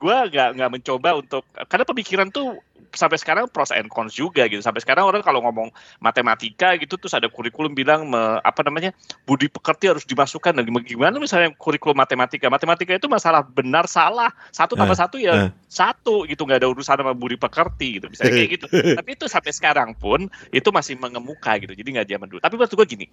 [0.00, 2.56] gue nggak nggak mencoba untuk karena pemikiran tuh
[2.90, 4.58] sampai sekarang pros and cons juga gitu.
[4.64, 8.90] Sampai sekarang orang kalau ngomong matematika gitu terus ada kurikulum bilang me- apa namanya
[9.28, 10.56] budi pekerti harus dimasukkan.
[10.56, 12.48] Dan gimana misalnya kurikulum matematika?
[12.50, 14.32] Matematika itu masalah benar salah.
[14.50, 15.50] Satu tambah Eh, satu ya eh.
[15.70, 18.10] satu gitu nggak ada urusan sama budi pekerti gitu.
[18.10, 18.66] Misalnya kayak gitu.
[18.98, 21.76] Tapi itu sampai sekarang pun itu masih mengemuka gitu.
[21.76, 22.40] Jadi nggak zaman dulu.
[22.42, 23.06] Tapi maksud gue gini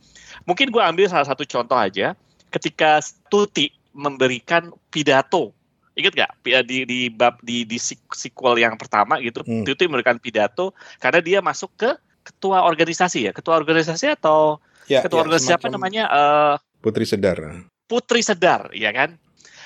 [0.47, 2.17] mungkin gue ambil salah satu contoh aja.
[2.47, 5.51] Ketika Tuti memberikan pidato
[5.97, 9.65] ingat nggak Pi- di di bab di di sequel yang pertama gitu Hmm.
[9.65, 11.89] Tuti memberikan pidato karena dia masuk ke
[12.21, 17.67] ketua organisasi ya ketua organisasi atau Ya, ketua ya, organisasi apa namanya eh, Putri Sedar.
[17.87, 19.19] Putri Sedar, ya kan?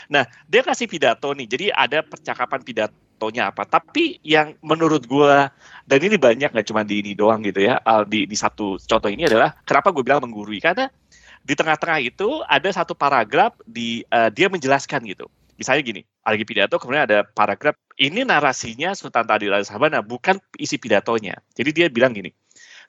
[0.10, 1.46] Nah, dia kasih pidato nih.
[1.46, 3.70] Jadi ada percakapan pidatonya apa.
[3.70, 5.54] Tapi yang menurut gua
[5.86, 7.78] dan ini banyak nggak cuma di ini doang gitu ya.
[7.86, 10.90] uh, di di satu contoh ini adalah kenapa gue bilang menggurui karena
[11.42, 15.30] di tengah-tengah itu ada satu paragraf di uh, dia menjelaskan gitu.
[15.62, 21.38] Misalnya gini, lagi pidato kemudian ada paragraf ini narasinya Sultan Tadir Sabana bukan isi pidatonya.
[21.54, 22.34] Jadi dia bilang gini,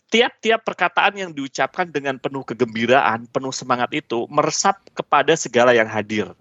[0.08, 6.32] tiap-tiap perkataan yang diucapkan dengan penuh kegembiraan, penuh semangat itu meresap kepada segala yang hadir.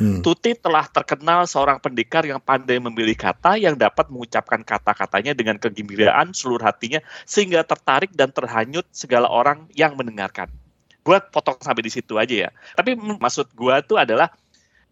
[0.00, 0.24] Hmm.
[0.24, 6.32] Tuti telah terkenal seorang pendekar yang pandai memilih kata yang dapat mengucapkan kata-katanya dengan kegembiraan
[6.32, 10.48] seluruh hatinya sehingga tertarik dan terhanyut segala orang yang mendengarkan.
[11.04, 12.50] Gua potong sampai di situ aja ya.
[12.72, 14.32] Tapi maksud gua tuh adalah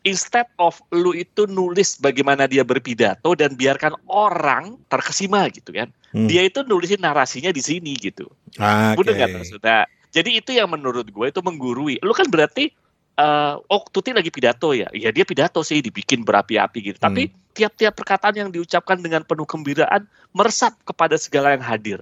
[0.07, 5.91] instead of lu itu nulis bagaimana dia berpidato dan biarkan orang terkesima gitu kan.
[6.15, 6.31] Hmm.
[6.31, 8.31] Dia itu nulisin narasinya di sini gitu.
[8.59, 8.99] Oke.
[9.01, 9.89] Udah nggak maksudnya?
[10.15, 12.01] Jadi itu yang menurut gue itu menggurui.
[12.01, 12.71] Lu kan berarti
[13.19, 14.89] eh, oh Tuti lagi pidato ya.
[14.95, 16.99] Ya dia pidato sih dibikin berapi-api gitu.
[17.03, 17.07] Hmm.
[17.13, 17.23] Tapi
[17.59, 21.99] tiap-tiap perkataan yang diucapkan dengan penuh gembiraan meresap kepada segala yang hadir.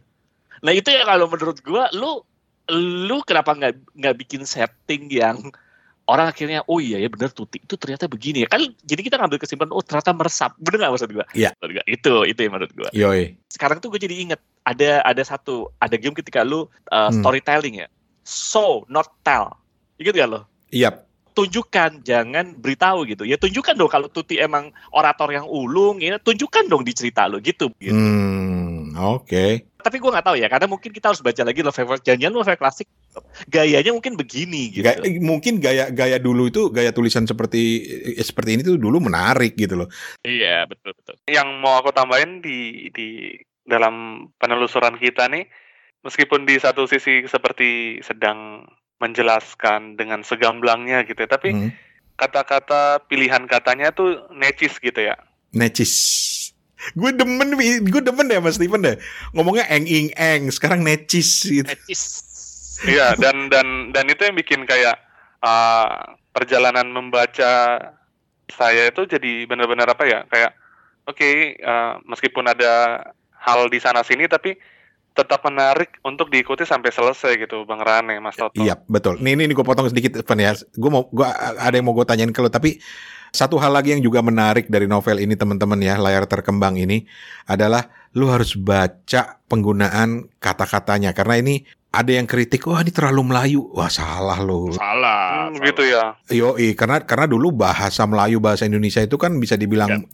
[0.61, 2.20] Nah itu ya kalau menurut gue lu
[3.06, 5.38] lu kenapa nggak nggak bikin setting yang
[6.07, 9.42] orang akhirnya oh iya ya benar Tuti itu ternyata begini ya kan jadi kita ngambil
[9.42, 11.27] kesimpulan oh ternyata meresap bener nggak maksud gue?
[11.35, 11.51] Iya.
[11.59, 13.35] Gua, Itu itu yang menurut gue Yoi.
[13.51, 17.19] sekarang tuh gue jadi inget ada ada satu ada game ketika lu uh, Hmm.
[17.19, 17.87] storytelling ya
[18.23, 19.51] show not tell
[19.99, 21.03] inget gak lo Iya.
[21.33, 26.64] tunjukkan jangan beritahu gitu ya tunjukkan dong kalau Tuti emang orator yang ulung ya tunjukkan
[26.66, 27.92] dong di cerita lo gitu, gitu.
[27.92, 29.75] Hmm, oke.
[29.87, 32.90] Tapi gue nggak tahu ya karena mungkin kita harus baca lagi novel janjian novel klasik
[33.46, 38.59] gayanya mungkin begini gitu Ga- mungkin gaya gaya dulu itu gaya tulisan seperti eh, seperti
[38.59, 39.88] ini tuh dulu menarik gitu loh.
[40.20, 43.31] iya betul betul Yang mau aku tambahin di di
[43.62, 45.46] dalam penelusuran kita nih,
[46.03, 48.62] meskipun di satu sisi seperti sedang
[49.03, 51.70] menjelaskan dengan segamblangnya gitu ya, tapi Hmm.
[52.14, 55.18] kata-kata pilihan katanya tuh necis gitu ya.
[55.53, 55.94] Necis.
[56.92, 58.96] Gue demen, gue demen deh Mas Steven deh.
[59.32, 61.66] Ngomongnya eng ing eng, sekarang necis gitu.
[61.66, 62.02] Etis.
[62.84, 65.00] Iya, dan dan dan itu yang bikin kayak
[65.40, 67.80] uh, perjalanan membaca
[68.52, 70.20] saya itu jadi benar-benar apa ya?
[70.28, 70.52] Kayak
[71.08, 73.00] oke, uh, meskipun ada
[73.40, 74.60] hal di sana sini tapi
[75.16, 78.60] tetap menarik untuk diikuti sampai selesai gitu, Bang Rane, Mas Toto.
[78.60, 79.16] Iya, betul.
[79.24, 80.52] Nih, ini, ini gue potong sedikit, Van ya.
[80.76, 82.76] Gue mau, gua ada yang mau gue tanyain ke lo, tapi
[83.37, 87.05] satu hal lagi yang juga menarik dari novel ini, teman-teman ya, layar terkembang ini
[87.44, 91.55] adalah lu harus baca penggunaan kata-katanya, karena ini
[91.92, 94.72] ada yang kritik, wah ini terlalu Melayu, wah salah lo.
[94.72, 96.16] salah, Hmm, gitu ya.
[96.29, 100.05] Yoi, karena karena dulu bahasa Melayu bahasa Indonesia itu kan bisa dibilang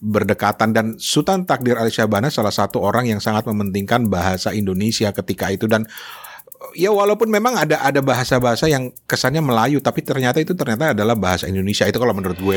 [0.00, 0.72] berdekatan.
[0.72, 5.68] Dan Sultan Takdir Ali Syahbana salah satu orang yang sangat mementingkan bahasa Indonesia ketika itu.
[5.68, 5.84] Dan
[6.74, 11.46] ya walaupun memang ada ada bahasa-bahasa yang kesannya Melayu tapi ternyata itu ternyata adalah bahasa
[11.46, 12.56] Indonesia itu kalau menurut gue.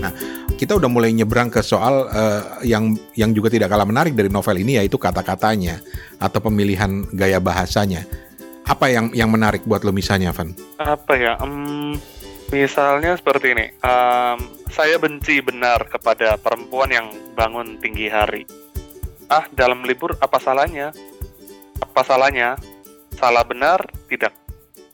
[0.00, 0.12] Nah,
[0.56, 4.56] kita udah mulai nyebrang ke soal eh, yang yang juga tidak kalah menarik dari novel
[4.56, 5.80] ini yaitu kata-katanya
[6.16, 8.08] atau pemilihan gaya bahasanya.
[8.64, 10.54] Apa yang yang menarik buat lo misalnya, Van?
[10.78, 11.34] Apa ya?
[11.42, 11.98] em,
[12.50, 13.66] misalnya seperti ini.
[13.80, 14.38] Em,
[14.70, 18.46] saya benci benar kepada perempuan yang bangun tinggi hari.
[19.30, 20.90] Ah, dalam libur apa salahnya?
[21.82, 22.58] Apa salahnya?
[23.14, 24.34] Salah benar tidak.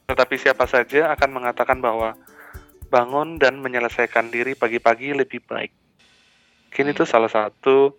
[0.07, 2.15] Tetapi siapa saja akan mengatakan bahwa
[2.87, 5.73] bangun dan menyelesaikan diri pagi-pagi lebih baik.
[6.71, 7.97] Mungkin itu salah satu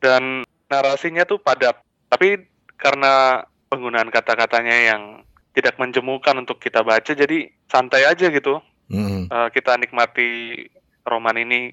[0.00, 1.78] dan narasinya tuh padat.
[2.10, 2.48] Tapi
[2.80, 5.02] karena penggunaan kata-katanya yang
[5.52, 8.58] tidak menjemukan untuk kita baca, jadi santai aja gitu.
[8.90, 9.30] Mm-mm.
[9.30, 10.28] Eh, kita nikmati
[11.06, 11.70] roman ini.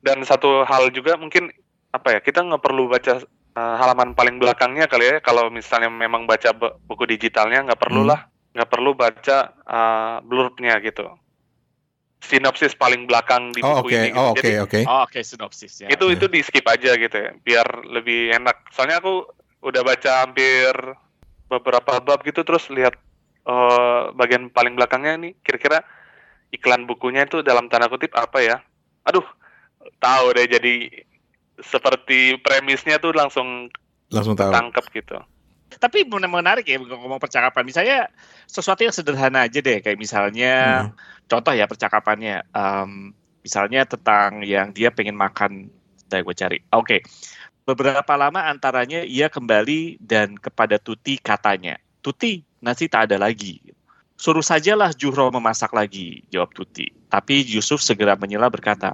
[0.00, 1.52] Dan satu hal juga mungkin
[1.92, 5.16] apa ya, kita nggak perlu baca eh, halaman paling belakangnya kali ya.
[5.20, 8.20] Kalau misalnya memang baca bu- buku digitalnya nggak perlulah,
[8.56, 11.04] nggak perlu baca eh, blurbnya gitu.
[12.20, 14.08] Sinopsis paling belakang di Oh buku oke, ini.
[14.12, 14.20] gitu.
[14.20, 14.80] oh oke Jadi, oke.
[14.84, 19.00] Oh, oke sinopsis ya itu itu di skip aja gitu ya biar lebih enak soalnya
[19.00, 19.24] aku
[19.64, 20.72] udah baca hampir
[21.48, 22.92] beberapa bab gitu terus lihat
[23.48, 25.80] eh, bagian paling belakangnya nih kira-kira
[26.50, 28.56] iklan bukunya itu dalam tanda kutip apa ya?
[29.06, 29.24] Aduh
[29.98, 30.74] tahu deh jadi
[31.60, 33.68] seperti premisnya tuh langsung
[34.10, 34.50] Langsung tahu.
[34.50, 35.16] tangkep gitu.
[35.70, 37.62] Tapi men- menarik ya ngomong percakapan.
[37.62, 38.10] Misalnya
[38.50, 40.92] sesuatu yang sederhana aja deh kayak misalnya Hmm.
[41.30, 43.14] contoh ya percakapannya em,
[43.46, 45.70] misalnya tentang yang dia pengen makan.
[46.10, 46.58] Saya gue cari.
[46.74, 47.06] Oke.
[47.62, 53.62] Beberapa lama antaranya ia kembali dan kepada Tuti katanya Tuti nasi tak ada lagi
[54.20, 58.92] suruh sajalah Juhro memasak lagi jawab Tuti tapi Yusuf segera menyela berkata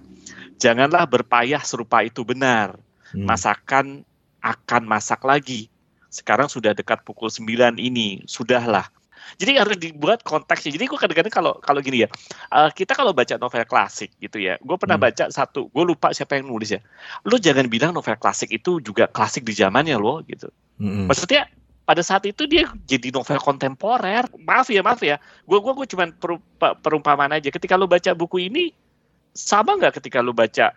[0.62, 2.79] janganlah berpayah serupa itu benar
[3.15, 3.23] Hmm.
[3.23, 4.03] masakan
[4.43, 5.71] akan masak lagi.
[6.11, 8.91] Sekarang sudah dekat pukul 9 ini, sudahlah.
[9.39, 10.75] Jadi harus dibuat konteksnya.
[10.75, 12.09] Jadi gue kadang-kadang kalau kalau gini ya,
[12.51, 15.07] eh, kita kalau baca novel klasik gitu ya, gue pernah Hmm.
[15.07, 16.83] baca satu, gue lupa siapa yang nulis ya.
[17.27, 20.51] Lu jangan bilang novel klasik itu juga klasik di zamannya loh gitu.
[20.83, 21.07] Mm-mm.
[21.07, 21.47] Maksudnya
[21.87, 24.27] pada saat itu dia jadi novel kontemporer.
[24.42, 25.22] Maaf ya, maaf ya.
[25.46, 26.11] Gue gua gue cuman
[26.83, 27.49] perumpamaan aja.
[27.49, 28.75] Ketika lu baca buku ini
[29.38, 30.75] sama nggak ketika lu baca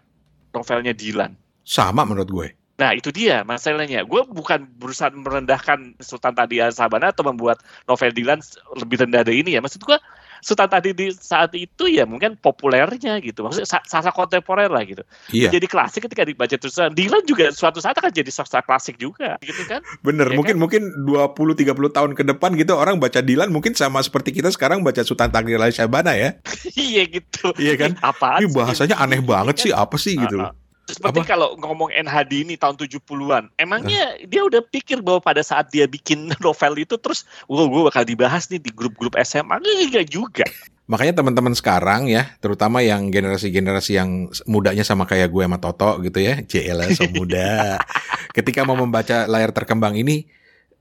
[0.54, 1.34] novelnya Dylan?
[1.66, 2.48] Sama menurut gue.
[2.78, 4.06] Nah itu dia masalahnya.
[4.06, 8.40] Gue bukan berusaha merendahkan Sultan Tadi Sabana atau membuat novel Dylan
[8.78, 9.62] lebih rendah dari ini ya.
[9.66, 9.98] Maksud gue
[10.40, 13.44] Sultan Tadi di saat itu ya mungkin populernya gitu.
[13.44, 15.04] Maksudnya sa- sasa kontemporer lah gitu.
[15.30, 16.76] Iya, Jadi klasik ketika dibaca terus.
[16.92, 19.82] Dylan juga suatu saat akan jadi sastra klasik juga gitu kan.
[20.00, 20.32] bener.
[20.32, 24.50] ya mungkin mungkin 20-30 tahun ke depan gitu orang baca Dilan mungkin sama seperti kita
[24.50, 26.38] sekarang baca Sultan Takdir Lail Syabana ya.
[26.76, 27.52] iya gitu.
[27.56, 27.92] Iya kan?
[28.00, 28.40] Apa?
[28.40, 30.69] Ini bahasanya aneh banget sih, apa sih gitu Ah, loh.
[30.90, 31.30] Seperti Apa?
[31.38, 36.34] kalau ngomong NHD ini tahun 70-an, emangnya dia udah pikir bahwa pada saat dia bikin
[36.46, 40.46] novel itu terus, wah gue bakal dibahas nih di grup-grup SMA, enggak juga.
[40.90, 46.18] Makanya teman-teman sekarang ya, terutama yang generasi-generasi yang mudanya sama kayak gue sama Toto gitu
[46.18, 47.78] ya, JL so muda.
[48.38, 50.26] Ketika mau membaca layar terkembang ini,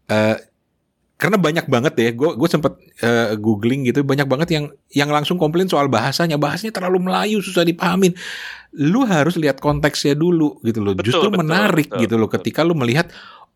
[0.08, 0.36] eh
[1.18, 5.34] karena banyak banget ya, gue gue sempet eh, googling gitu, banyak banget yang yang langsung
[5.34, 8.14] komplain soal bahasanya, bahasanya terlalu Melayu, susah dipahamin.
[8.76, 10.92] Lu harus lihat konteksnya dulu gitu loh.
[10.92, 12.36] Betul, Justru betul, menarik betul, gitu loh betul.
[12.44, 13.08] ketika lu melihat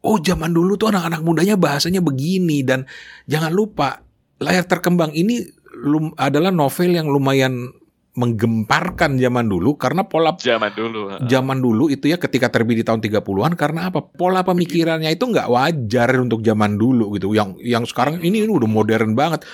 [0.02, 2.88] oh zaman dulu tuh anak-anak mudanya bahasanya begini dan
[3.28, 4.02] jangan lupa
[4.42, 5.46] layar terkembang ini
[5.78, 7.70] lum- adalah novel yang lumayan
[8.12, 11.16] menggemparkan zaman dulu karena pola Zaman dulu.
[11.24, 14.04] zaman dulu itu ya ketika terbit di tahun 30-an karena apa?
[14.04, 17.32] Pola pemikirannya itu nggak wajar untuk zaman dulu gitu.
[17.32, 19.48] Yang yang sekarang ini, ini udah modern banget.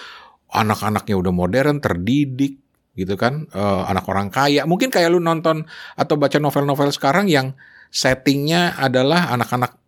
[0.50, 2.58] Anak-anaknya udah modern, terdidik
[2.98, 3.46] gitu kan.
[3.54, 4.66] Eh, anak orang kaya.
[4.66, 5.62] Mungkin kayak lu nonton
[5.94, 7.54] atau baca novel-novel sekarang yang
[7.94, 9.78] settingnya adalah anak-anak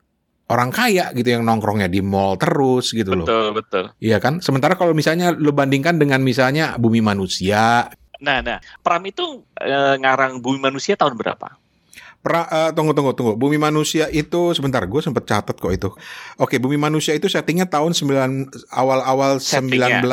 [0.50, 3.26] orang kaya gitu yang nongkrongnya di mall terus gitu loh.
[3.26, 3.84] Betul, betul.
[3.98, 4.38] Iya kan?
[4.38, 10.44] Sementara kalau misalnya lu bandingkan dengan misalnya Bumi Manusia, Nah, nah, Pram itu eh, ngarang
[10.44, 11.56] Bumi Manusia tahun berapa?
[12.20, 13.32] Pra, eh, tunggu tunggu tunggu.
[13.32, 15.88] Bumi Manusia itu sebentar, gue sempet catat kok itu.
[16.36, 20.04] Oke, Bumi Manusia itu settingnya tahun 9 awal-awal Settingnya.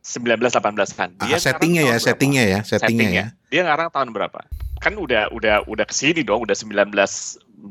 [0.00, 1.10] 1918-an.
[1.10, 1.10] 19-18an.
[1.16, 3.26] Ah, Dia settingnya ya, settingnya ya, settingnya ya.
[3.48, 4.40] Dia ngarang tahun berapa?
[4.80, 6.88] Kan udah udah udah ke sini dong, udah 19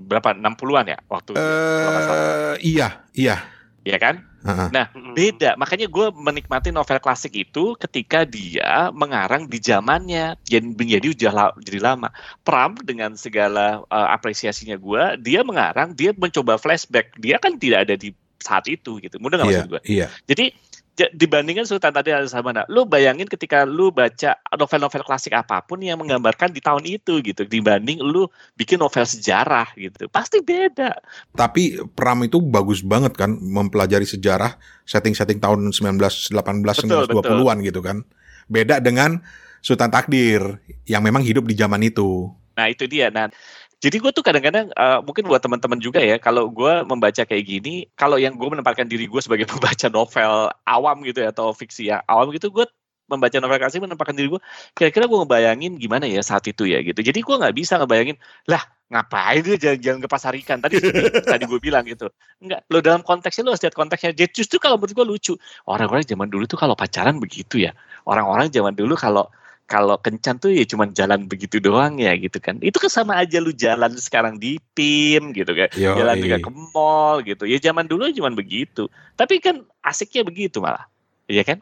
[0.05, 1.41] berapa 60-an ya waktu itu.
[1.41, 3.35] Eh, iya, iya.
[3.81, 4.15] Iya kan?
[4.39, 4.67] Heeh.
[4.69, 4.85] Nah,
[5.17, 5.57] beda.
[5.57, 11.55] Makanya gue menikmati novel klasik itu ketika dia mengarang di zamannya dan menjadi udah la-
[11.57, 12.13] jadi lama.
[12.39, 17.17] Pram dengan segala uh, apresiasinya gue, dia mengarang, dia mencoba flashback.
[17.17, 19.17] Dia kan tidak ada di saat itu gitu.
[19.17, 19.81] Mudah nggak Iya, maksud gue?
[19.89, 20.07] iya.
[20.23, 25.63] Jadi ja- dibandingkan Sultan tadi ada Sabana, lu bayangin ketika lu baca novel-novel klasik apa
[25.63, 28.27] pun yang menggambarkan di tahun itu gitu, dibanding lu
[28.59, 30.99] bikin novel sejarah gitu, pasti beda.
[31.35, 38.03] Tapi Pram itu bagus banget kan mempelajari sejarah setting-setting tahun 1918 Betul, 1920-an gitu kan.
[38.51, 39.23] Beda dengan
[39.63, 42.27] Sultan Takdir yang memang hidup di zaman itu.
[42.59, 43.07] Nah itu dia.
[43.07, 43.31] Nah
[43.79, 47.87] jadi gue tuh kadang-kadang eh, mungkin buat teman-teman juga ya, kalau gue membaca kayak gini,
[47.95, 52.03] kalau yang gue menempatkan diri gue sebagai pembaca novel awam gitu ya atau fiksi ya
[52.03, 52.67] awam gitu, gue
[53.09, 54.41] membaca novel klasik menempatkan diri gue,
[54.75, 56.99] kira-kira gue ngebayangin gimana ya saat itu ya gitu.
[56.99, 58.19] Jadi gue nggak bisa ngebayangin,
[58.51, 60.59] lah ngapain dia jalan-jalan ke pasar ikan?
[60.59, 60.81] Tadi
[61.23, 62.09] tadi gue bilang gitu.
[62.41, 64.11] Enggak lo dalam konteksnya lo harus lihat konteksnya.
[64.17, 65.33] Jadi justru kalau menurut gue lucu.
[65.69, 67.71] Orang-orang zaman dulu tuh kalau pacaran begitu ya.
[68.09, 69.29] Orang-orang zaman dulu kalau
[69.69, 72.57] kalau kencan tuh ya cuman jalan begitu doang ya gitu kan.
[72.57, 75.69] Itu kan sama aja lu jalan sekarang di PIM gitu kan.
[75.77, 75.93] Yoi.
[75.93, 77.45] Jalan juga ke mall gitu.
[77.45, 78.89] Ya zaman dulu cuman begitu.
[79.13, 80.89] Tapi kan asiknya begitu malah.
[81.29, 81.61] Iya kan?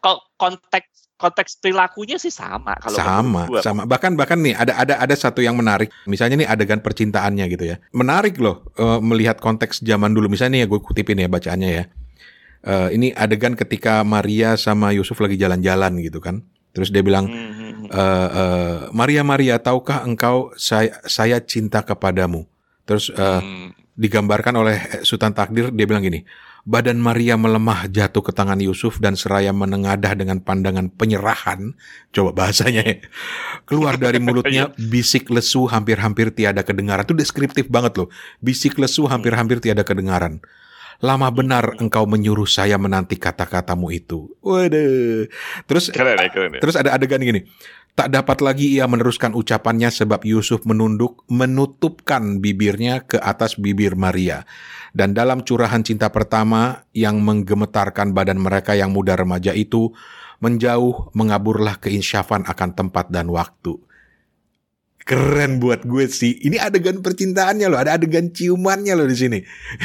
[0.00, 3.60] Kok konteks konteks perilakunya sih sama kalau sama, gua.
[3.60, 3.84] sama.
[3.84, 5.92] Bahkan bahkan nih ada ada ada satu yang menarik.
[6.08, 7.76] Misalnya nih adegan percintaannya gitu ya.
[7.92, 10.32] Menarik loh eh, melihat konteks zaman dulu.
[10.32, 11.84] Misalnya nih ya gue kutipin ya bacaannya ya.
[12.64, 16.48] Eh, ini adegan ketika Maria sama Yusuf lagi jalan-jalan gitu kan.
[16.72, 22.48] Terus dia bilang, eh, eh, Maria Maria, tahukah engkau saya saya cinta kepadamu?
[22.82, 23.76] Terus Hmm.
[23.92, 26.24] digambarkan oleh Sultan Takdir dia bilang gini
[26.62, 31.74] badan Maria melemah jatuh ke tangan Yusuf dan seraya menengadah dengan pandangan penyerahan
[32.14, 32.96] coba bahasanya ya.
[33.66, 38.08] keluar dari mulutnya bisik lesu hampir-hampir tiada kedengaran itu deskriptif banget loh
[38.38, 40.38] bisik lesu hampir-hampir tiada kedengaran
[41.02, 45.26] lama benar engkau menyuruh saya menanti kata-katamu itu waduh
[45.66, 46.60] terus Keren ya, keren ya.
[46.62, 47.44] Terus ada adegan gini.
[47.92, 54.48] Tak dapat lagi ia meneruskan ucapannya sebab Yusuf menunduk, menutupkan bibirnya ke atas bibir Maria.
[54.96, 59.92] Dan dalam curahan cinta pertama yang menggemetarkan badan mereka yang muda remaja itu,
[60.40, 63.76] menjauh mengaburlah keinsyafan akan tempat dan waktu.
[65.02, 66.38] Keren buat gue sih.
[66.38, 69.38] Ini adegan percintaannya loh, ada adegan ciumannya loh di sini.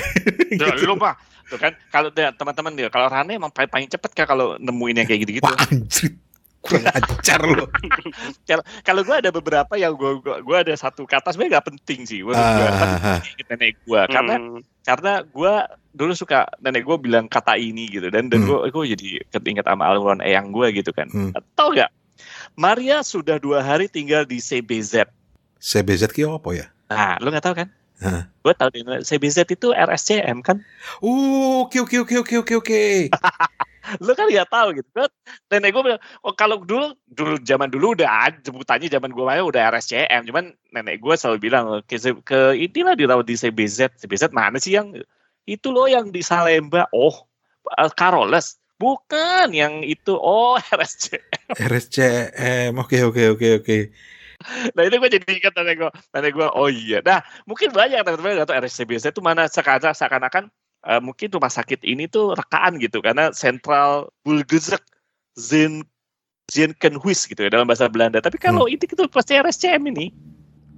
[0.60, 1.12] Jangan lupa.
[1.44, 4.96] Tuh kan kalau dia- teman-teman dia kalau Rane emang paling, paling cepet kan kalau nemuin
[4.96, 5.42] yang kayak gitu-gitu.
[5.42, 6.12] Wah anjir,
[6.60, 7.68] kurang ajar loh.
[8.44, 12.20] Kalau kalau gue ada beberapa yang gue gue ada satu kata sebenarnya gak penting sih
[12.20, 14.60] gue tapi Ah, inget nenek gue karena Hmm.
[14.84, 15.54] karena gue
[15.94, 18.50] dulu suka nenek gue bilang kata ini gitu dan dan Hmm.
[18.50, 21.32] gue gue jadi keinget sama almarhum eyang gue gitu kan Hmm.
[21.56, 21.88] tahu gak
[22.58, 25.08] Maria sudah dua hari tinggal di CBZ
[25.58, 26.66] CBZ ki apa ya?
[26.88, 27.70] Nah, lu nggak tahu kan?
[27.98, 28.30] Hah.
[28.46, 30.62] Gue tahu di CBZ itu RSCM kan?
[31.02, 32.84] Uh, oke oke oke oke oke oke.
[34.04, 35.10] Lu kan nggak tahu gitu kan?
[35.50, 39.42] Nenek gue bilang, oh kalau dulu dulu zaman dulu udah ada sebutannya zaman gue main
[39.42, 41.98] udah RSCM, cuman nenek gue selalu bilang ke,
[42.28, 43.98] ke inilah dirawat di CBZ.
[43.98, 44.94] CBZ mana sih yang
[45.48, 46.86] itu loh yang di Salemba?
[46.94, 47.26] Oh,
[47.98, 48.60] Karoles.
[48.78, 50.14] Bukan yang itu.
[50.14, 51.27] Oh, RSCM.
[51.56, 52.76] RSCM.
[52.76, 53.78] Oke oke oke oke.
[54.78, 57.02] Nah itu gue jadi ingat nenek gue, nenek gue, oh iya.
[57.02, 60.52] Nah mungkin banyak teman-teman nggak tahu RSCBZ itu mana sekarang seakan-akan
[60.86, 64.84] uh, mungkin rumah sakit ini tuh rekaan gitu karena Central Bulgezek
[65.40, 65.82] Zen
[66.48, 68.24] Zenkenhuis gitu ya dalam bahasa Belanda.
[68.24, 70.16] Tapi kalau ini itu pasti RSCM ini.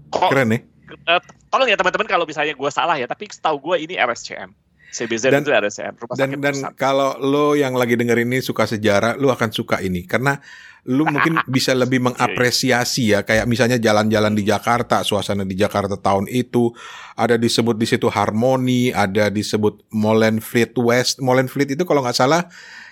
[0.10, 0.62] Kok, Keren nih.
[1.06, 1.22] uh,
[1.54, 4.50] tolong ya teman-teman kalau misalnya gue salah ya, tapi setahu gue ini RSCM.
[4.90, 6.72] CBZ Dan- itu RSCM, rumah Dan sakit dan pusat.
[6.74, 10.42] kalau lo yang lagi denger ini suka sejarah, lo akan suka ini karena
[10.90, 16.26] lo mungkin bisa lebih mengapresiasi ya kayak misalnya jalan-jalan di Jakarta, suasana di Jakarta tahun
[16.26, 16.74] itu
[17.14, 21.22] ada disebut di situ Harmoni, ada disebut Molenfleet West.
[21.22, 22.50] Molenfleet itu kalau nggak salah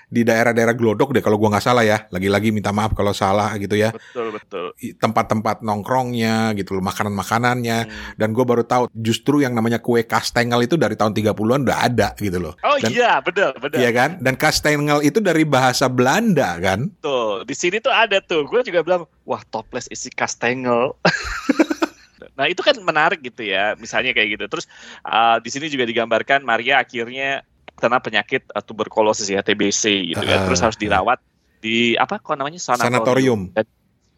[0.07, 2.07] di daerah-daerah Glodok deh kalau gua nggak salah ya.
[2.07, 3.91] Lagi-lagi minta maaf kalau salah gitu ya.
[3.91, 4.65] Betul betul.
[4.95, 8.15] Tempat-tempat nongkrongnya gitu loh, makanan-makanannya Hmm.
[8.15, 12.15] dan gue baru tahu justru yang namanya kue kastengel itu dari tahun 30-an udah ada
[12.15, 12.55] gitu loh.
[12.63, 13.83] Oh Dan- iya, betul betul.
[13.83, 14.09] Iya kan?
[14.17, 16.87] Dan kastengel itu dari bahasa Belanda kan?
[17.03, 18.47] Tuh, di sini tuh ada tuh.
[18.47, 20.95] Gue juga bilang, wah toples isi kastengel.
[22.37, 24.45] nah itu kan menarik gitu ya, misalnya kayak gitu.
[24.47, 24.65] Terus
[25.03, 27.41] uh, di sini juga digambarkan Maria akhirnya
[27.77, 30.41] kena penyakit uh, tuberkulosis ya TBC gitu kan.
[30.41, 31.21] Ah, Terus harus dirawat
[31.61, 32.93] di apa kok namanya sanatorium.
[32.93, 33.41] Sanatorium.
[33.53, 33.65] Dan,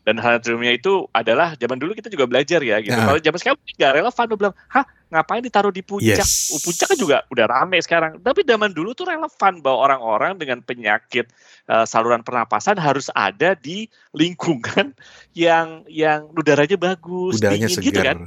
[0.07, 2.95] dan sanatoriumnya itu adalah zaman dulu kita juga belajar ya gitu.
[2.95, 3.13] Ah.
[3.13, 6.23] Kalau zaman sekarang nggak relevan, lu bilang, hah ngapain ditaruh di puncak?
[6.23, 6.55] Yes.
[6.63, 8.11] Puncak kan juga udah rame sekarang.
[8.23, 11.27] Tapi zaman dulu tuh relevan bahwa orang-orang dengan penyakit
[11.67, 13.85] uh, saluran pernapasan harus ada di
[14.15, 14.95] lingkungan
[15.35, 17.85] yang yang udaranya bagus, Udaranya dingin segar.
[17.91, 18.17] gitu kan.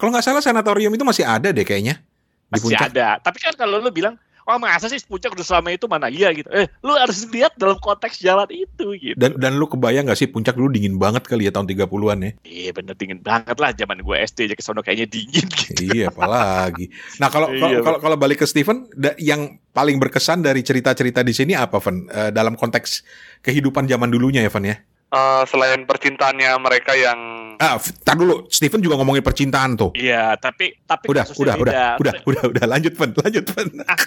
[0.00, 2.02] Kalau nggak salah sanatorium itu masih ada deh kayaknya
[2.50, 2.88] di Masih puncak.
[2.90, 3.08] ada.
[3.22, 6.48] Tapi kan kalau lu bilang, oh masa sih puncak udah selama itu mana iya gitu.
[6.50, 9.16] Eh, lu harus lihat dalam konteks jalan itu gitu.
[9.18, 12.30] Dan dan lu kebayang nggak sih puncak dulu dingin banget kali ya tahun 30-an ya?
[12.42, 15.82] Iya bener dingin banget lah zaman gue SD aja ke sono kayaknya dingin gitu.
[15.82, 16.90] iya, apalagi.
[17.18, 21.24] Nah, kalau kalau Iya, kalau kalau balik ke Steven, da- yang paling berkesan dari cerita-cerita
[21.24, 22.04] di sini apa, Van?
[22.10, 23.02] Eh, dalam konteks
[23.40, 24.76] kehidupan zaman dulunya ya, Van ya?
[25.12, 27.20] Eh, selain percintaannya mereka yang
[27.62, 28.50] Ah, tar dulu.
[28.50, 29.94] Steven juga ngomongin percintaan tuh.
[29.94, 31.82] Iya, tapi tapi Udah, udah, udah, beda.
[32.02, 33.44] udah, udah, udah, lanjut, Van, lanjut.
[33.86, 33.98] Ah,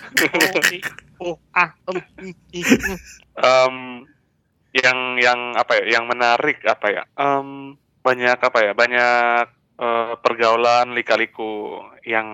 [1.23, 1.69] oh, ah,
[3.39, 4.03] um,
[4.75, 9.45] yang yang apa ya yang menarik apa ya Em, banyak apa ya banyak
[9.79, 12.27] eh, pergaulan lika-liku yang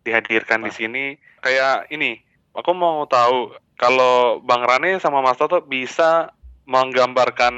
[0.00, 1.04] dihadirkan di sini
[1.44, 2.24] kayak ini
[2.56, 6.32] aku mau tahu kalau Bang Rane sama Mas Toto bisa
[6.64, 7.52] menggambarkan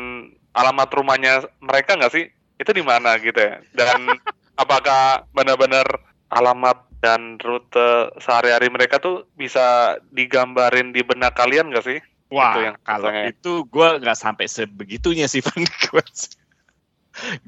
[0.58, 2.26] alamat rumahnya mereka nggak sih
[2.56, 4.06] itu di mana gitu ya dan
[4.62, 5.84] apakah benar-benar
[6.32, 12.60] alamat dan rute sehari-hari mereka tuh bisa digambarin di benak kalian nggak sih Wah, Itu
[12.66, 13.30] yang kalau rasanya.
[13.30, 15.62] itu gue nggak sampai sebegitunya sih, Van.
[15.86, 16.02] Gue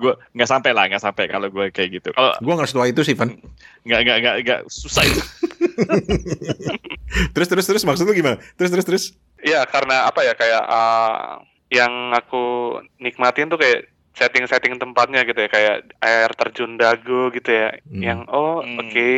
[0.01, 2.09] gue nggak sampai lah, nggak sampai kalau gue kayak gitu.
[2.15, 3.35] Kalau Gua nggak setua itu sih, Van.
[3.83, 5.19] nggak nggak nggak nggak susah itu.
[7.35, 8.37] Terus, terus, terus, maksud lu gimana?
[8.55, 9.05] Terus, terus, terus.
[9.43, 11.41] Iya, karena apa ya kayak uh,
[11.73, 17.77] yang aku nikmatin tuh kayak setting-setting tempatnya gitu ya, kayak air terjun Dago gitu ya.
[17.85, 18.03] Hmm.
[18.03, 18.81] Yang oh Hmm.
[18.81, 19.09] oke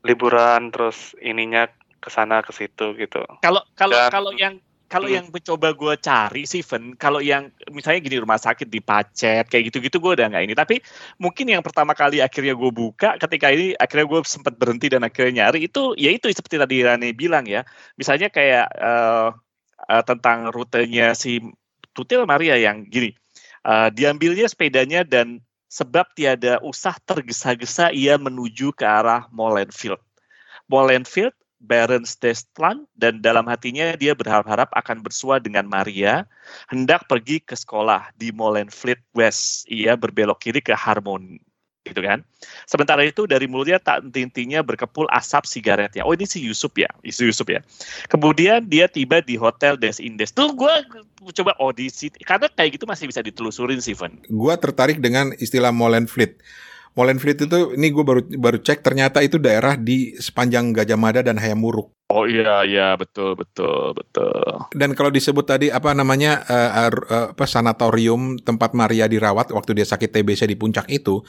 [0.00, 1.68] liburan terus ininya
[2.00, 3.20] ke sana ke situ gitu.
[3.44, 4.54] Kalau kalau Dan- kalau yang
[4.90, 5.22] kalau Hmm.
[5.22, 9.70] yang mencoba gue cari sih, Van, kalau yang misalnya gini rumah sakit di Pacet kayak
[9.70, 10.54] gitu-gitu gue udah nggak ini.
[10.58, 10.82] Tapi
[11.22, 15.46] mungkin yang pertama kali akhirnya gue buka ketika ini akhirnya gue sempat berhenti dan akhirnya
[15.46, 17.62] nyari itu ya itu seperti tadi Rani bilang ya.
[17.94, 19.28] Misalnya kayak eh,
[19.94, 21.38] eh, tentang rutenya si
[21.94, 23.14] Tutil Maria yang gini.
[23.64, 25.40] Eh, diambilnya sepedanya dan
[25.70, 30.02] sebab tiada usah tergesa-gesa ia menuju ke arah Molenfield.
[30.66, 36.24] Molenfield Berensdestland dan dalam hatinya dia berharap-harap akan bersua dengan Maria
[36.72, 39.68] hendak pergi ke sekolah di Molenfleet West.
[39.68, 41.36] Ia berbelok kiri ke Harmon
[41.90, 42.22] gitu kan.
[42.70, 46.06] Sementara itu dari mulutnya tak henti-hentinya berkepul asap sigaretnya.
[46.06, 47.60] Oh ini si Yusuf ya, isu Yusuf ya.
[48.06, 50.30] Kemudian dia tiba di Hotel Des Indes.
[50.30, 50.74] Tuh gue
[51.34, 54.14] coba di sini karena kayak gitu masih bisa ditelusurin sih, Van.
[54.30, 56.38] Gua tertarik dengan istilah Molenfleet.
[56.98, 61.38] Molenfleet itu, ini gue baru baru cek ternyata itu daerah di sepanjang Gajah Mada dan
[61.38, 61.94] Hayamuruk.
[62.10, 64.66] Oh iya iya betul betul betul.
[64.74, 69.86] Dan kalau disebut tadi apa namanya ar- eh, apa sanatorium tempat Maria dirawat waktu dia
[69.86, 71.22] sakit TBC di puncak itu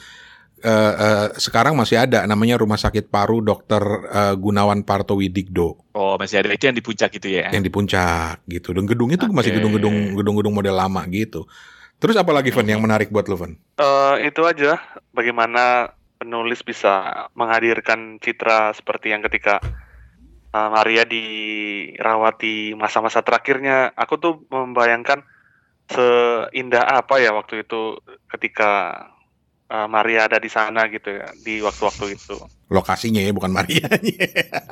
[0.62, 3.82] eh, eh, sekarang masih ada namanya Rumah Sakit Paru Dr.
[4.08, 7.52] eh, Gunawan Parto Widigdo Oh masih ada itu yang di puncak itu ya.
[7.52, 8.72] yang di puncak gitu.
[8.72, 9.60] Dan gedungnya tuh masih Oke.
[9.60, 11.44] gedung-gedung gedung-gedung model lama gitu.
[12.00, 13.52] Terus apa lagi Van yang menarik buat lo Van?
[13.76, 14.80] Eh itu aja
[15.12, 19.60] bagaimana penulis bisa menghadirkan citra seperti yang ketika
[20.56, 23.92] uh, Maria dirawat di masa-masa terakhirnya.
[23.92, 25.28] Aku tuh membayangkan
[25.92, 28.00] seindah apa ya waktu itu
[28.32, 29.04] ketika
[29.72, 32.36] uh, Maria ada di sana gitu ya di waktu-waktu itu.
[32.68, 34.12] Lokasinya ya bukan Marianya.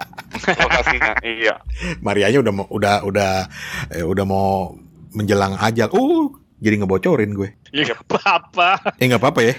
[0.63, 1.57] Lokasinya iya.
[2.05, 3.33] Marianya udah mau udah udah
[3.97, 4.77] eh, udah mau
[5.17, 5.89] menjelang ajal.
[5.97, 7.57] Uh, jadi ngebocorin gue.
[7.73, 9.01] Ya nggak apa-apa.
[9.01, 9.55] Eh nggak apa-apa ya.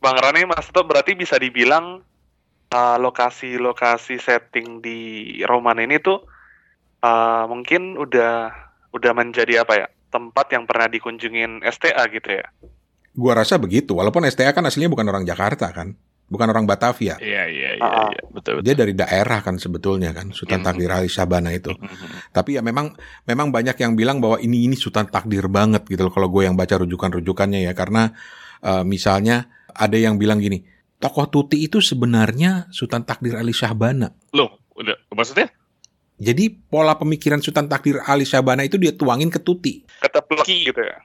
[0.00, 2.00] Bang Rani Mas Toto berarti bisa dibilang
[2.72, 4.98] uh, lokasi-lokasi setting di
[5.44, 6.24] roman ini tuh
[7.04, 8.52] uh, mungkin udah
[8.96, 12.46] udah menjadi apa ya tempat yang pernah dikunjungin STA gitu ya.
[13.16, 13.96] Gua rasa begitu.
[13.96, 15.96] Walaupun STA kan aslinya bukan orang Jakarta kan,
[16.26, 17.16] bukan orang Batavia.
[17.16, 18.08] Iya iya iya Ah, ah.
[18.08, 18.22] iya.
[18.28, 18.62] betul betul.
[18.62, 20.66] Dia dari daerah kan sebetulnya kan, Sultan Mhm.
[20.66, 21.72] Takdir Ali Sabana itu.
[21.72, 22.30] Mhm.
[22.30, 22.92] Tapi ya memang
[23.24, 26.52] memang banyak yang bilang bahwa ini ini Sultan Takdir banget gitu loh kalau gue yang
[26.52, 28.12] baca rujukan-rujukannya ya karena
[28.58, 30.64] eh, misalnya ada yang bilang gini,
[30.96, 34.12] tokoh Tuti itu sebenarnya Sultan Takdir Ali Syahbana.
[34.32, 35.48] Loh, udah maksudnya?
[36.16, 39.84] Jadi pola pemikiran Sultan Takdir Ali Syahbana itu dia tuangin ke Tuti.
[40.42, 40.96] Ki- gitu ya.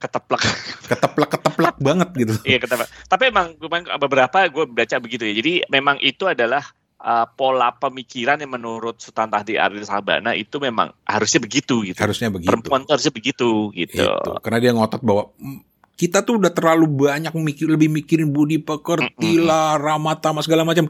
[0.00, 0.42] Keteplak.
[0.88, 2.34] Keteplak-keteplak banget gitu.
[2.48, 2.88] Iya keteplak.
[3.04, 3.52] Tapi emang
[4.00, 5.34] beberapa gue baca begitu ya.
[5.36, 6.64] Jadi memang itu adalah
[7.04, 12.00] uh, pola pemikiran yang menurut Sultan Tahdi Aril Sabana itu memang harusnya begitu gitu.
[12.00, 12.48] Harusnya begitu.
[12.48, 14.08] Perempuan harusnya begitu gitu.
[14.08, 14.32] Itu.
[14.40, 15.60] Karena dia ngotot bahwa "Mm,
[16.00, 20.88] kita tuh udah terlalu banyak mikir lebih mikirin budi pekerti lah, ramatama segala macam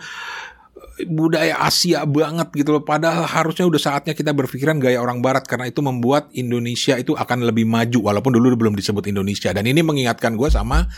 [1.08, 2.84] budaya Asia banget gitu loh.
[2.84, 7.46] Padahal harusnya udah saatnya kita berpikiran gaya orang Barat karena itu membuat Indonesia itu akan
[7.48, 9.52] lebih maju walaupun dulu belum disebut Indonesia.
[9.52, 10.88] Dan ini mengingatkan gue sama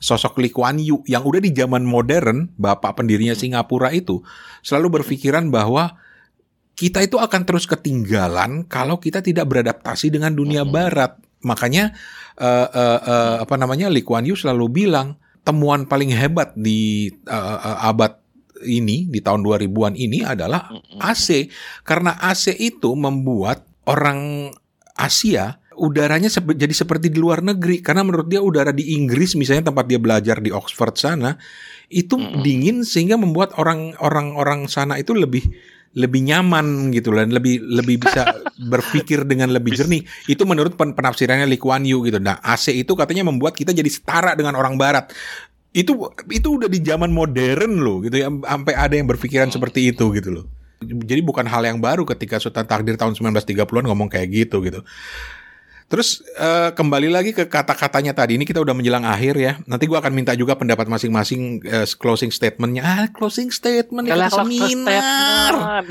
[0.00, 4.24] sosok Lee Kuan Yew yang udah di zaman modern, bapak pendirinya Singapura itu
[4.64, 6.00] selalu berpikiran bahwa
[6.72, 10.72] kita itu akan terus ketinggalan kalau kita tidak beradaptasi dengan dunia Mhm.
[10.72, 11.12] Barat.
[11.44, 11.92] Makanya
[12.40, 17.36] eh, eh, eh, apa namanya Lee Kuan Yew selalu bilang temuan paling hebat di eh,
[17.60, 18.16] eh, abad
[18.62, 20.68] ini di tahun 2000-an ini adalah.
[21.00, 21.48] AC
[21.82, 24.52] karena AC itu membuat orang
[24.94, 27.80] Asia udaranya sep- jadi seperti di luar negeri.
[27.80, 31.40] Karena menurut dia udara di Inggris misalnya tempat dia belajar di Oxford sana
[31.90, 35.42] itu dingin sehingga membuat orang-orang orang sana itu lebih
[35.90, 38.30] lebih nyaman gitu dan lebih lebih bisa
[38.72, 40.06] berpikir dengan lebih jernih.
[40.30, 42.22] Itu menurut pen- penafsirannya Lee Kuan Yew gitu.
[42.22, 45.10] Nah AC itu katanya membuat kita jadi setara dengan orang Barat
[45.70, 45.92] itu
[46.30, 48.26] itu udah di zaman modern loh gitu ya.
[48.26, 50.46] Sampai ada yang berpikiran seperti itu gitu loh.
[50.80, 54.80] Jadi bukan hal yang baru ketika Sultan Takdir tahun 1930-an ngomong kayak gitu gitu
[55.90, 59.58] Terus eh, kembali lagi ke kata-katanya tadi ini kita udah menjelang akhir ya.
[59.66, 62.86] Nanti gua akan minta juga pendapat masing-masing eh, closing statementnya.
[62.86, 64.70] Ah closing statement ya kalau seminar.
[64.70, 65.86] statement.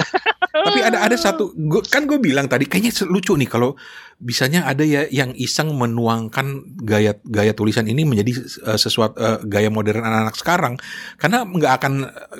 [0.49, 3.75] Tapi ada ada satu gua, kan gue bilang tadi kayaknya lucu nih kalau
[4.23, 8.39] bisanya ada ya yang iseng menuangkan gaya gaya tulisan ini menjadi
[8.71, 10.73] eh, sesuatu eh, gaya modern anak-anak sekarang
[11.19, 11.93] karena nggak akan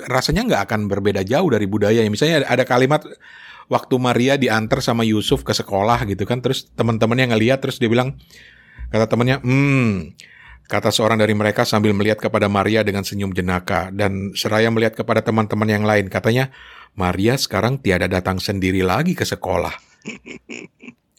[0.08, 2.00] rasanya nggak akan berbeda jauh dari budaya.
[2.08, 3.04] Misalnya ada kalimat
[3.70, 8.18] waktu Maria diantar sama Yusuf ke sekolah gitu kan terus teman-temannya ngeliat terus dia bilang
[8.90, 10.18] kata temannya hmm
[10.66, 15.22] kata seorang dari mereka sambil melihat kepada Maria dengan senyum jenaka dan seraya melihat kepada
[15.22, 16.50] teman-teman yang lain katanya
[16.98, 19.72] Maria sekarang tiada datang sendiri lagi ke sekolah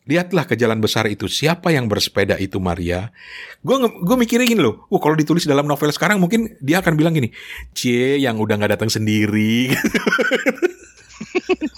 [0.02, 1.30] Lihatlah ke jalan besar itu.
[1.30, 3.14] Siapa yang bersepeda itu Maria?
[3.62, 4.90] Gue gue mikirnya gini loh.
[4.90, 7.30] Wah kalau ditulis dalam novel sekarang mungkin dia akan bilang gini.
[7.78, 9.70] Cie yang udah nggak datang sendiri.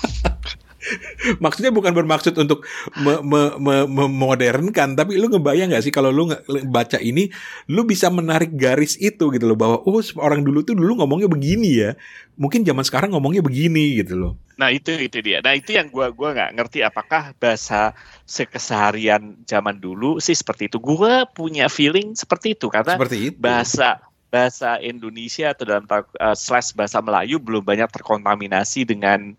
[1.43, 2.67] Maksudnya bukan bermaksud untuk
[2.99, 6.29] me- me- me- memodernkan, tapi lu ngebayang nggak sih kalau lu
[6.67, 7.31] baca ini,
[7.71, 11.69] lu bisa menarik garis itu gitu loh bahwa oh orang dulu tuh dulu ngomongnya begini
[11.79, 11.91] ya,
[12.35, 14.33] mungkin zaman sekarang ngomongnya begini gitu loh.
[14.53, 15.41] Nah itu itu dia.
[15.41, 17.97] Nah itu yang gua gua nggak ngerti apakah bahasa
[18.29, 20.77] sekeseharian zaman dulu sih seperti itu.
[20.77, 23.37] Gua punya feeling seperti itu karena Seperti itu.
[23.39, 24.03] bahasa
[24.33, 29.37] bahasa Indonesia atau dalam uh, slash bahasa Melayu belum banyak terkontaminasi dengan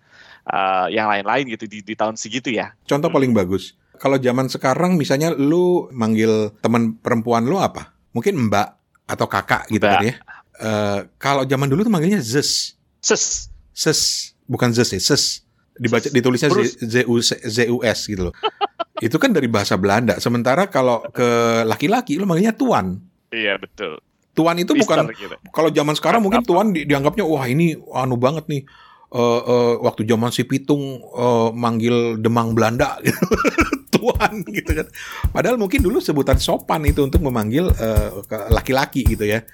[0.49, 2.72] uh, yang lain-lain gitu di, di tahun segitu ya.
[2.84, 3.76] Contoh paling bagus.
[3.95, 7.95] Kalau zaman sekarang misalnya lu manggil teman perempuan lu apa?
[8.12, 8.68] Mungkin mbak
[9.07, 9.95] atau kakak gitu Mbak.
[9.95, 10.14] kan ya.
[10.55, 12.74] Eh, kalau zaman dulu tuh manggilnya zes.
[13.03, 13.51] Ses.
[13.74, 14.01] Ses,
[14.47, 15.42] bukan zes ya, ses.
[15.74, 16.78] Dibaca ditulisnya Terus?
[16.78, 18.34] Z- ZU ZUS gitu loh.
[19.03, 20.22] Itu kan dari bahasa Belanda.
[20.22, 21.26] Sementara kalau ke
[21.66, 23.03] laki-laki lu manggilnya tuan.
[23.34, 23.99] Iya betul.
[24.34, 25.36] Tuan itu bukan Mister gitu.
[25.55, 28.62] kalau zaman sekarang mungkin tuan di- dianggapnya wah ini anu banget nih.
[29.14, 33.22] Eh, eh, waktu zaman si Pitung eh, manggil Demang Belanda gitu.
[33.94, 34.90] tuan gitu kan.
[35.30, 37.70] Padahal mungkin dulu sebutan sopan itu untuk memanggil
[38.50, 39.46] laki-laki gitu ya.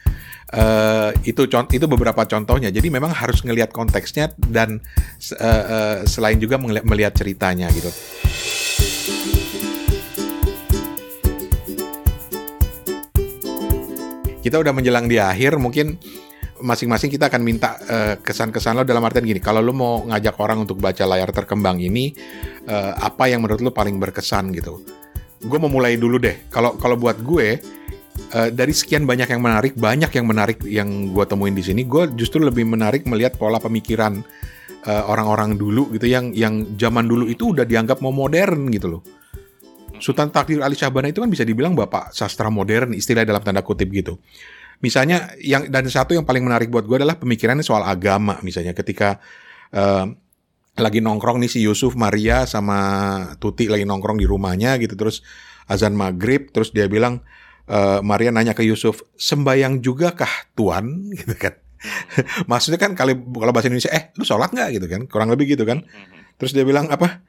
[0.50, 2.74] Eh, itu itu beberapa contohnya.
[2.74, 4.82] Jadi memang harus ngelihat konteksnya dan
[5.36, 7.92] eh, eh, selain juga melihat ceritanya gitu.
[14.40, 16.00] Kita udah menjelang di akhir, mungkin
[16.60, 19.40] masing-masing kita akan minta uh, kesan-kesan lo dalam artian gini.
[19.42, 22.14] Kalau lo mau ngajak orang untuk baca layar terkembang ini,
[22.68, 24.84] uh, apa yang menurut lo paling berkesan gitu?
[25.40, 26.46] Gue mau mulai dulu deh.
[26.52, 27.58] Kalau kalau buat gue
[28.36, 32.12] uh, dari sekian banyak yang menarik, banyak yang menarik yang gue temuin di sini, gue
[32.14, 34.20] justru lebih menarik melihat pola pemikiran
[34.80, 39.02] orang-orang uh, dulu gitu yang yang zaman dulu itu udah dianggap mau modern gitu loh.
[40.00, 43.92] Sultan Takdir Ali Syahbana itu kan bisa dibilang bapak sastra modern istilah dalam tanda kutip
[43.92, 44.16] gitu.
[44.80, 48.40] Misalnya yang dan satu yang paling menarik buat gue adalah pemikirannya soal agama.
[48.40, 49.20] Misalnya ketika
[49.76, 50.08] uh,
[50.80, 52.78] lagi nongkrong nih si Yusuf Maria sama
[53.36, 55.20] Tuti lagi nongkrong di rumahnya gitu terus
[55.68, 57.20] azan maghrib terus dia bilang
[57.68, 61.54] uh, Maria nanya ke Yusuf sembayang juga kah Tuan gitu kan.
[62.48, 64.68] Maksudnya kan kalau kalau bahasa Indonesia eh lu sholat nggak?
[64.80, 65.00] Gitu kan.
[65.08, 65.84] Kurang lebih gitu kan.
[65.84, 66.18] Hmm.
[66.40, 67.20] terus dia bilang apa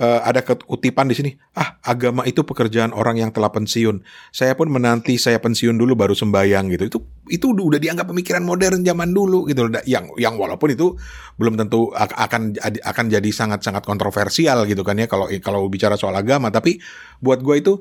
[0.00, 1.30] uh, ada kutipan di sini.
[1.56, 4.04] Ah, agama itu pekerjaan orang yang telah pensiun.
[4.32, 6.84] Saya pun menanti saya pensiun dulu baru sembayang gitu.
[6.88, 6.98] Itu
[7.32, 10.96] itu udah dianggap pemikiran modern zaman dulu gitu Yang yang walaupun itu
[11.40, 16.52] belum tentu akan akan jadi sangat-sangat kontroversial gitu kan ya kalau kalau bicara soal agama.
[16.52, 16.80] Tapi
[17.20, 17.72] buat gue itu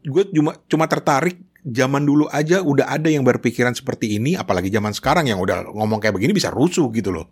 [0.00, 4.96] gue cuma cuma tertarik zaman dulu aja udah ada yang berpikiran seperti ini, apalagi zaman
[4.96, 7.28] sekarang yang udah ngomong kayak begini bisa rusuh gitu loh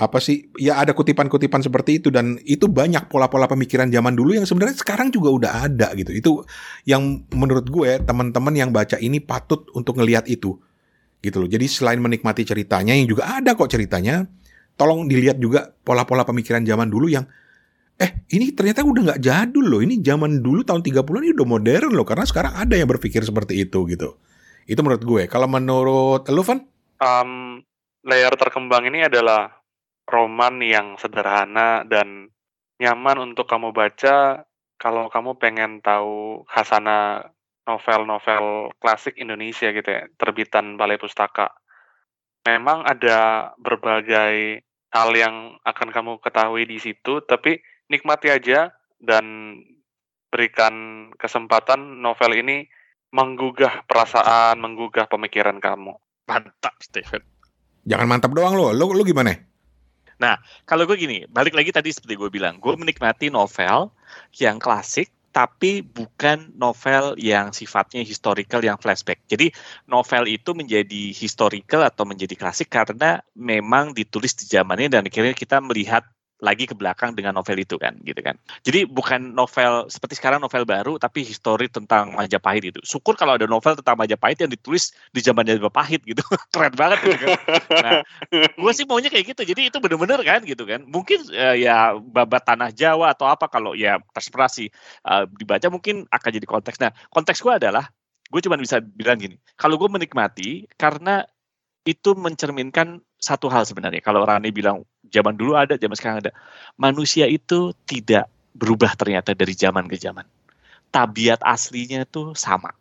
[0.00, 4.48] apa sih ya ada kutipan-kutipan seperti itu dan itu banyak pola-pola pemikiran zaman dulu yang
[4.48, 6.10] sebenarnya sekarang juga udah ada gitu.
[6.16, 6.32] Itu
[6.88, 10.56] yang menurut gue teman-teman yang baca ini patut untuk ngelihat itu
[11.20, 11.48] gitu loh.
[11.52, 14.24] Jadi selain menikmati ceritanya yang juga ada kok ceritanya
[14.80, 17.28] tolong dilihat juga pola-pola pemikiran zaman dulu yang
[18.00, 19.84] eh ini ternyata udah nggak jadul loh.
[19.84, 23.68] Ini zaman dulu tahun 30-an ini udah modern loh karena sekarang ada yang berpikir seperti
[23.68, 24.16] itu gitu.
[24.64, 25.22] Itu menurut gue.
[25.28, 26.64] Kalau menurut lu Van?
[27.04, 27.60] Um,
[28.00, 29.59] layar terkembang ini adalah
[30.10, 32.34] roman yang sederhana dan
[32.82, 34.44] nyaman untuk kamu baca
[34.80, 37.30] kalau kamu pengen tahu khasana
[37.68, 41.52] novel-novel klasik Indonesia gitu ya, terbitan Balai Pustaka.
[42.48, 47.60] Memang ada berbagai hal yang akan kamu ketahui di situ, tapi
[47.92, 49.54] nikmati aja dan
[50.32, 52.64] berikan kesempatan novel ini
[53.12, 55.94] menggugah perasaan, menggugah pemikiran kamu.
[56.26, 57.22] Mantap, Stephen.
[57.84, 58.70] Jangan mantap doang lo.
[58.70, 59.49] Lo, lo gimana?
[60.20, 60.36] Nah,
[60.68, 63.88] kalau gue gini, balik lagi tadi seperti gue bilang, gue menikmati novel
[64.36, 69.24] yang klasik, tapi bukan novel yang sifatnya historical yang flashback.
[69.30, 69.48] Jadi
[69.88, 75.62] novel itu menjadi historical atau menjadi klasik karena memang ditulis di zamannya dan akhirnya kita
[75.62, 76.04] melihat
[76.40, 78.36] lagi ke belakang dengan novel itu kan gitu kan.
[78.64, 82.80] Jadi bukan novel seperti sekarang novel baru tapi histori tentang Majapahit itu.
[82.80, 86.24] Syukur kalau ada novel tentang Majapahit yang ditulis di zaman Majapahit gitu.
[86.52, 87.36] Keren banget gitu kan.
[87.70, 87.92] Nah,
[88.32, 89.42] gue sih maunya kayak gitu.
[89.44, 90.80] Jadi itu bener-bener kan gitu kan.
[90.88, 96.30] Mungkin uh, ya babat tanah Jawa atau apa kalau ya terserah uh, dibaca mungkin akan
[96.32, 96.80] jadi konteks.
[96.80, 97.92] Nah, konteks gue adalah
[98.30, 99.36] gue cuma bisa bilang gini.
[99.60, 101.22] Kalau gue menikmati karena
[101.84, 104.00] itu mencerminkan satu hal sebenarnya.
[104.00, 106.32] Kalau Rani bilang zaman dulu ada, zaman sekarang ada.
[106.78, 110.26] Manusia itu tidak berubah ternyata dari zaman ke zaman.
[110.90, 112.74] Tabiat aslinya itu sama.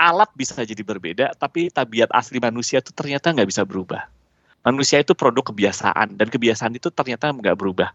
[0.00, 4.08] Alat bisa jadi berbeda, tapi tabiat asli manusia itu ternyata nggak bisa berubah.
[4.62, 7.90] Manusia itu produk kebiasaan, dan kebiasaan itu ternyata nggak berubah.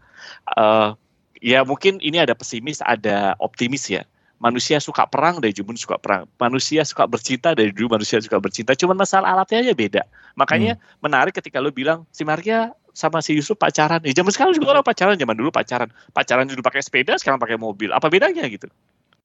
[0.52, 0.94] Uh,
[1.40, 4.02] ya mungkin ini ada pesimis, ada optimis ya
[4.38, 8.72] manusia suka perang dari dulu suka perang manusia suka bercinta dari dulu manusia suka bercinta
[8.78, 10.02] cuma masalah alatnya aja beda
[10.38, 11.02] makanya hmm.
[11.02, 14.02] menarik ketika lo bilang si Maria sama si Yusuf pacaran.
[14.02, 15.86] Ya zaman sekarang juga orang pacaran zaman dulu pacaran.
[16.10, 17.94] Pacaran dulu pakai sepeda sekarang pakai mobil.
[17.94, 18.66] Apa bedanya gitu?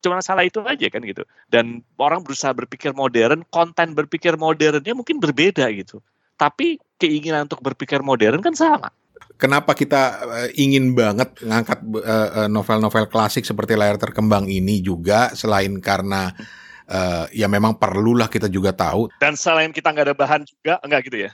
[0.06, 1.26] Cuma masalah itu aja kan gitu.
[1.50, 6.06] Dan orang berusaha berpikir modern konten berpikir modernnya mungkin berbeda gitu.
[6.38, 8.94] Tapi keinginan untuk berpikir modern kan sama.
[9.42, 15.82] Kenapa kita uh, ingin banget ngangkat uh, novel-novel klasik seperti layar terkembang ini juga selain
[15.82, 16.30] karena
[16.86, 19.10] uh, ya memang perlulah kita juga tahu.
[19.18, 21.32] Dan selain kita nggak ada bahan juga enggak gitu ya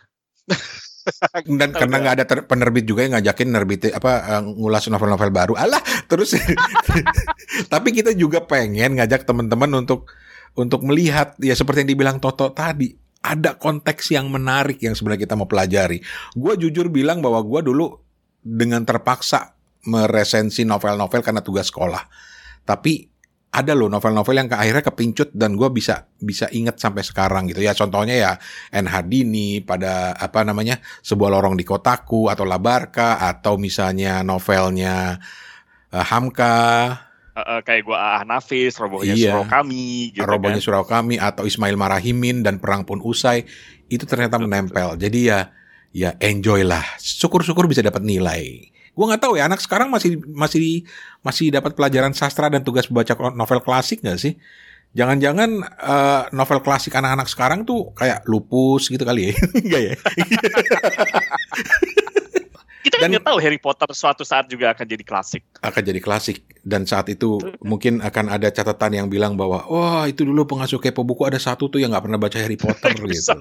[1.59, 5.81] dan karena nggak ada penerbit juga yang ngajakin nerbit apa uh, ngulas novel-novel baru alah
[6.05, 6.37] terus
[7.73, 10.09] tapi kita juga pengen ngajak teman-teman untuk
[10.57, 15.35] untuk melihat ya seperti yang dibilang Toto tadi ada konteks yang menarik yang sebenarnya kita
[15.35, 15.99] mau pelajari.
[16.39, 17.99] Gue jujur bilang bahwa gue dulu
[18.39, 22.07] dengan terpaksa meresensi novel-novel karena tugas sekolah.
[22.63, 23.08] Tapi
[23.49, 27.65] ada loh novel-novel yang ke akhirnya kepincut dan gue bisa bisa inget sampai sekarang gitu
[27.65, 27.73] ya.
[27.73, 28.31] Contohnya ya
[28.69, 35.17] N Hardini pada apa namanya sebuah lorong di kotaku atau Labarka atau misalnya novelnya
[35.89, 36.57] uh, Hamka
[37.33, 39.33] uh, kayak gua Ah Nafis, robohnya iya.
[39.33, 40.65] Surau Kami, gitu robohnya kan.
[40.65, 43.49] Surau Kami atau Ismail Marahimin dan perang pun usai
[43.89, 44.93] itu ternyata menempel.
[44.93, 45.49] Jadi ya
[45.89, 46.85] ya enjoy lah.
[47.01, 48.69] Syukur-syukur bisa dapat nilai.
[48.99, 50.83] Gua nggak tahu ya anak sekarang masih masih
[51.23, 54.35] masih dapat pelajaran sastra dan tugas baca novel klasik nggak sih?
[54.91, 59.39] Jangan-jangan eh, novel klasik anak-anak sekarang tuh kayak lupus gitu kali ya?
[59.63, 59.95] Enggak ya?
[62.79, 65.43] Kita kan Dan- nggak tahu Harry Potter suatu saat juga akan jadi klasik.
[65.63, 66.43] Akan jadi klasik.
[66.59, 71.07] Dan saat itu mungkin akan ada catatan yang bilang bahwa wah itu dulu pengasuh kepo
[71.07, 73.35] buku ada satu tuh yang nggak pernah baca Harry Potter gitu.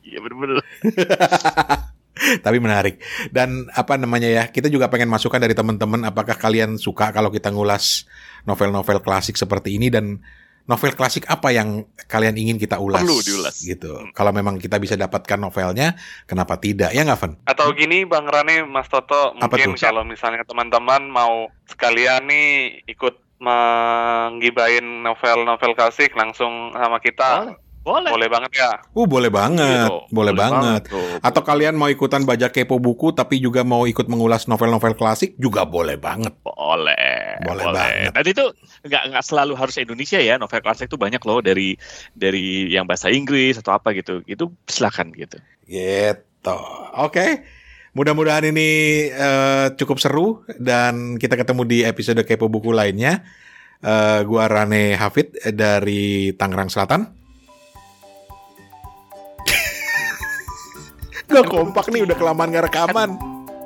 [0.00, 0.64] Iya bener-bener.
[2.44, 3.00] Tapi menarik.
[3.30, 4.44] Dan apa namanya ya?
[4.48, 8.08] Kita juga pengen masukan dari teman-teman apakah kalian suka kalau kita ngulas
[8.44, 10.20] novel-novel klasik seperti ini dan
[10.64, 13.04] novel klasik apa yang kalian ingin kita ulas?
[13.04, 13.56] Perlu diulas.
[13.60, 13.92] Gitu.
[14.16, 16.92] Kalau memang kita bisa dapatkan novelnya, kenapa tidak?
[16.96, 17.32] Ya nggak, Van?
[17.44, 19.84] Atau gini Bang Rane, Mas Toto, Apa mungkin tuh?
[19.84, 27.52] kalau misalnya teman-teman mau sekalian nih ikut menggibain novel-novel klasik langsung sama kita,
[27.84, 28.10] Boleh.
[28.16, 28.80] boleh banget ya.
[28.96, 29.92] Uh, boleh banget.
[29.92, 29.98] Gitu.
[30.08, 30.82] boleh, banget.
[30.88, 31.20] tuh.
[31.20, 35.68] Atau kalian mau ikutan baca kepo buku tapi juga mau ikut mengulas novel-novel klasik juga
[35.68, 36.32] boleh banget.
[36.40, 38.10] Boleh, Boleh banget.
[38.16, 38.44] Dan itu
[38.88, 40.40] nggak nggak selalu harus Indonesia ya.
[40.40, 41.76] Novel klasik itu banyak loh dari
[42.16, 44.24] dari yang bahasa Inggris atau apa gitu.
[44.24, 45.36] Itu silakan gitu.
[45.68, 46.58] Gitu.
[46.96, 47.44] Oke.
[47.94, 53.22] Mudah-mudahan ini eh, cukup seru dan kita ketemu di episode kepo buku lainnya.
[53.84, 57.23] Eh, gua Rane Hafid dari Tangerang Selatan.
[61.26, 63.16] Gak kompak nih udah kelamaan gak rekaman.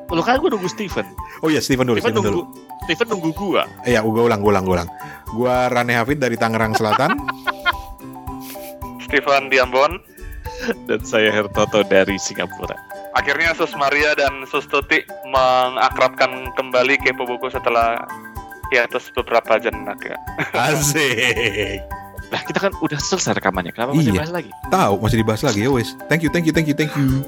[0.09, 1.05] Lu kan gue nunggu Steven.
[1.41, 2.41] Oh iya Steven dulu, Steven Steven dulu.
[2.49, 3.63] nunggu Steven nunggu gua.
[3.85, 4.91] Iya, gua ulang, gua ulang, gua ulang.
[5.37, 7.13] Gua Rane Hafid dari Tangerang Selatan.
[9.05, 10.01] Stephen Diambon,
[10.85, 12.75] Dan saya Hertoto dari Singapura.
[13.15, 17.99] akhirnya Sus Maria dan Sus Tuti mengakrabkan kembali kepo buku setelah
[18.69, 20.17] hiatus beberapa jenak ya.
[20.71, 21.83] Asik.
[22.29, 23.73] Nah kita kan udah selesai rekamannya.
[23.73, 24.21] Kenapa masih Iya.
[24.21, 24.51] bahas lagi?
[24.69, 25.89] Tahu masih dibahas lagi ya wes.
[26.07, 27.25] Thank you, thank you, thank you, thank you.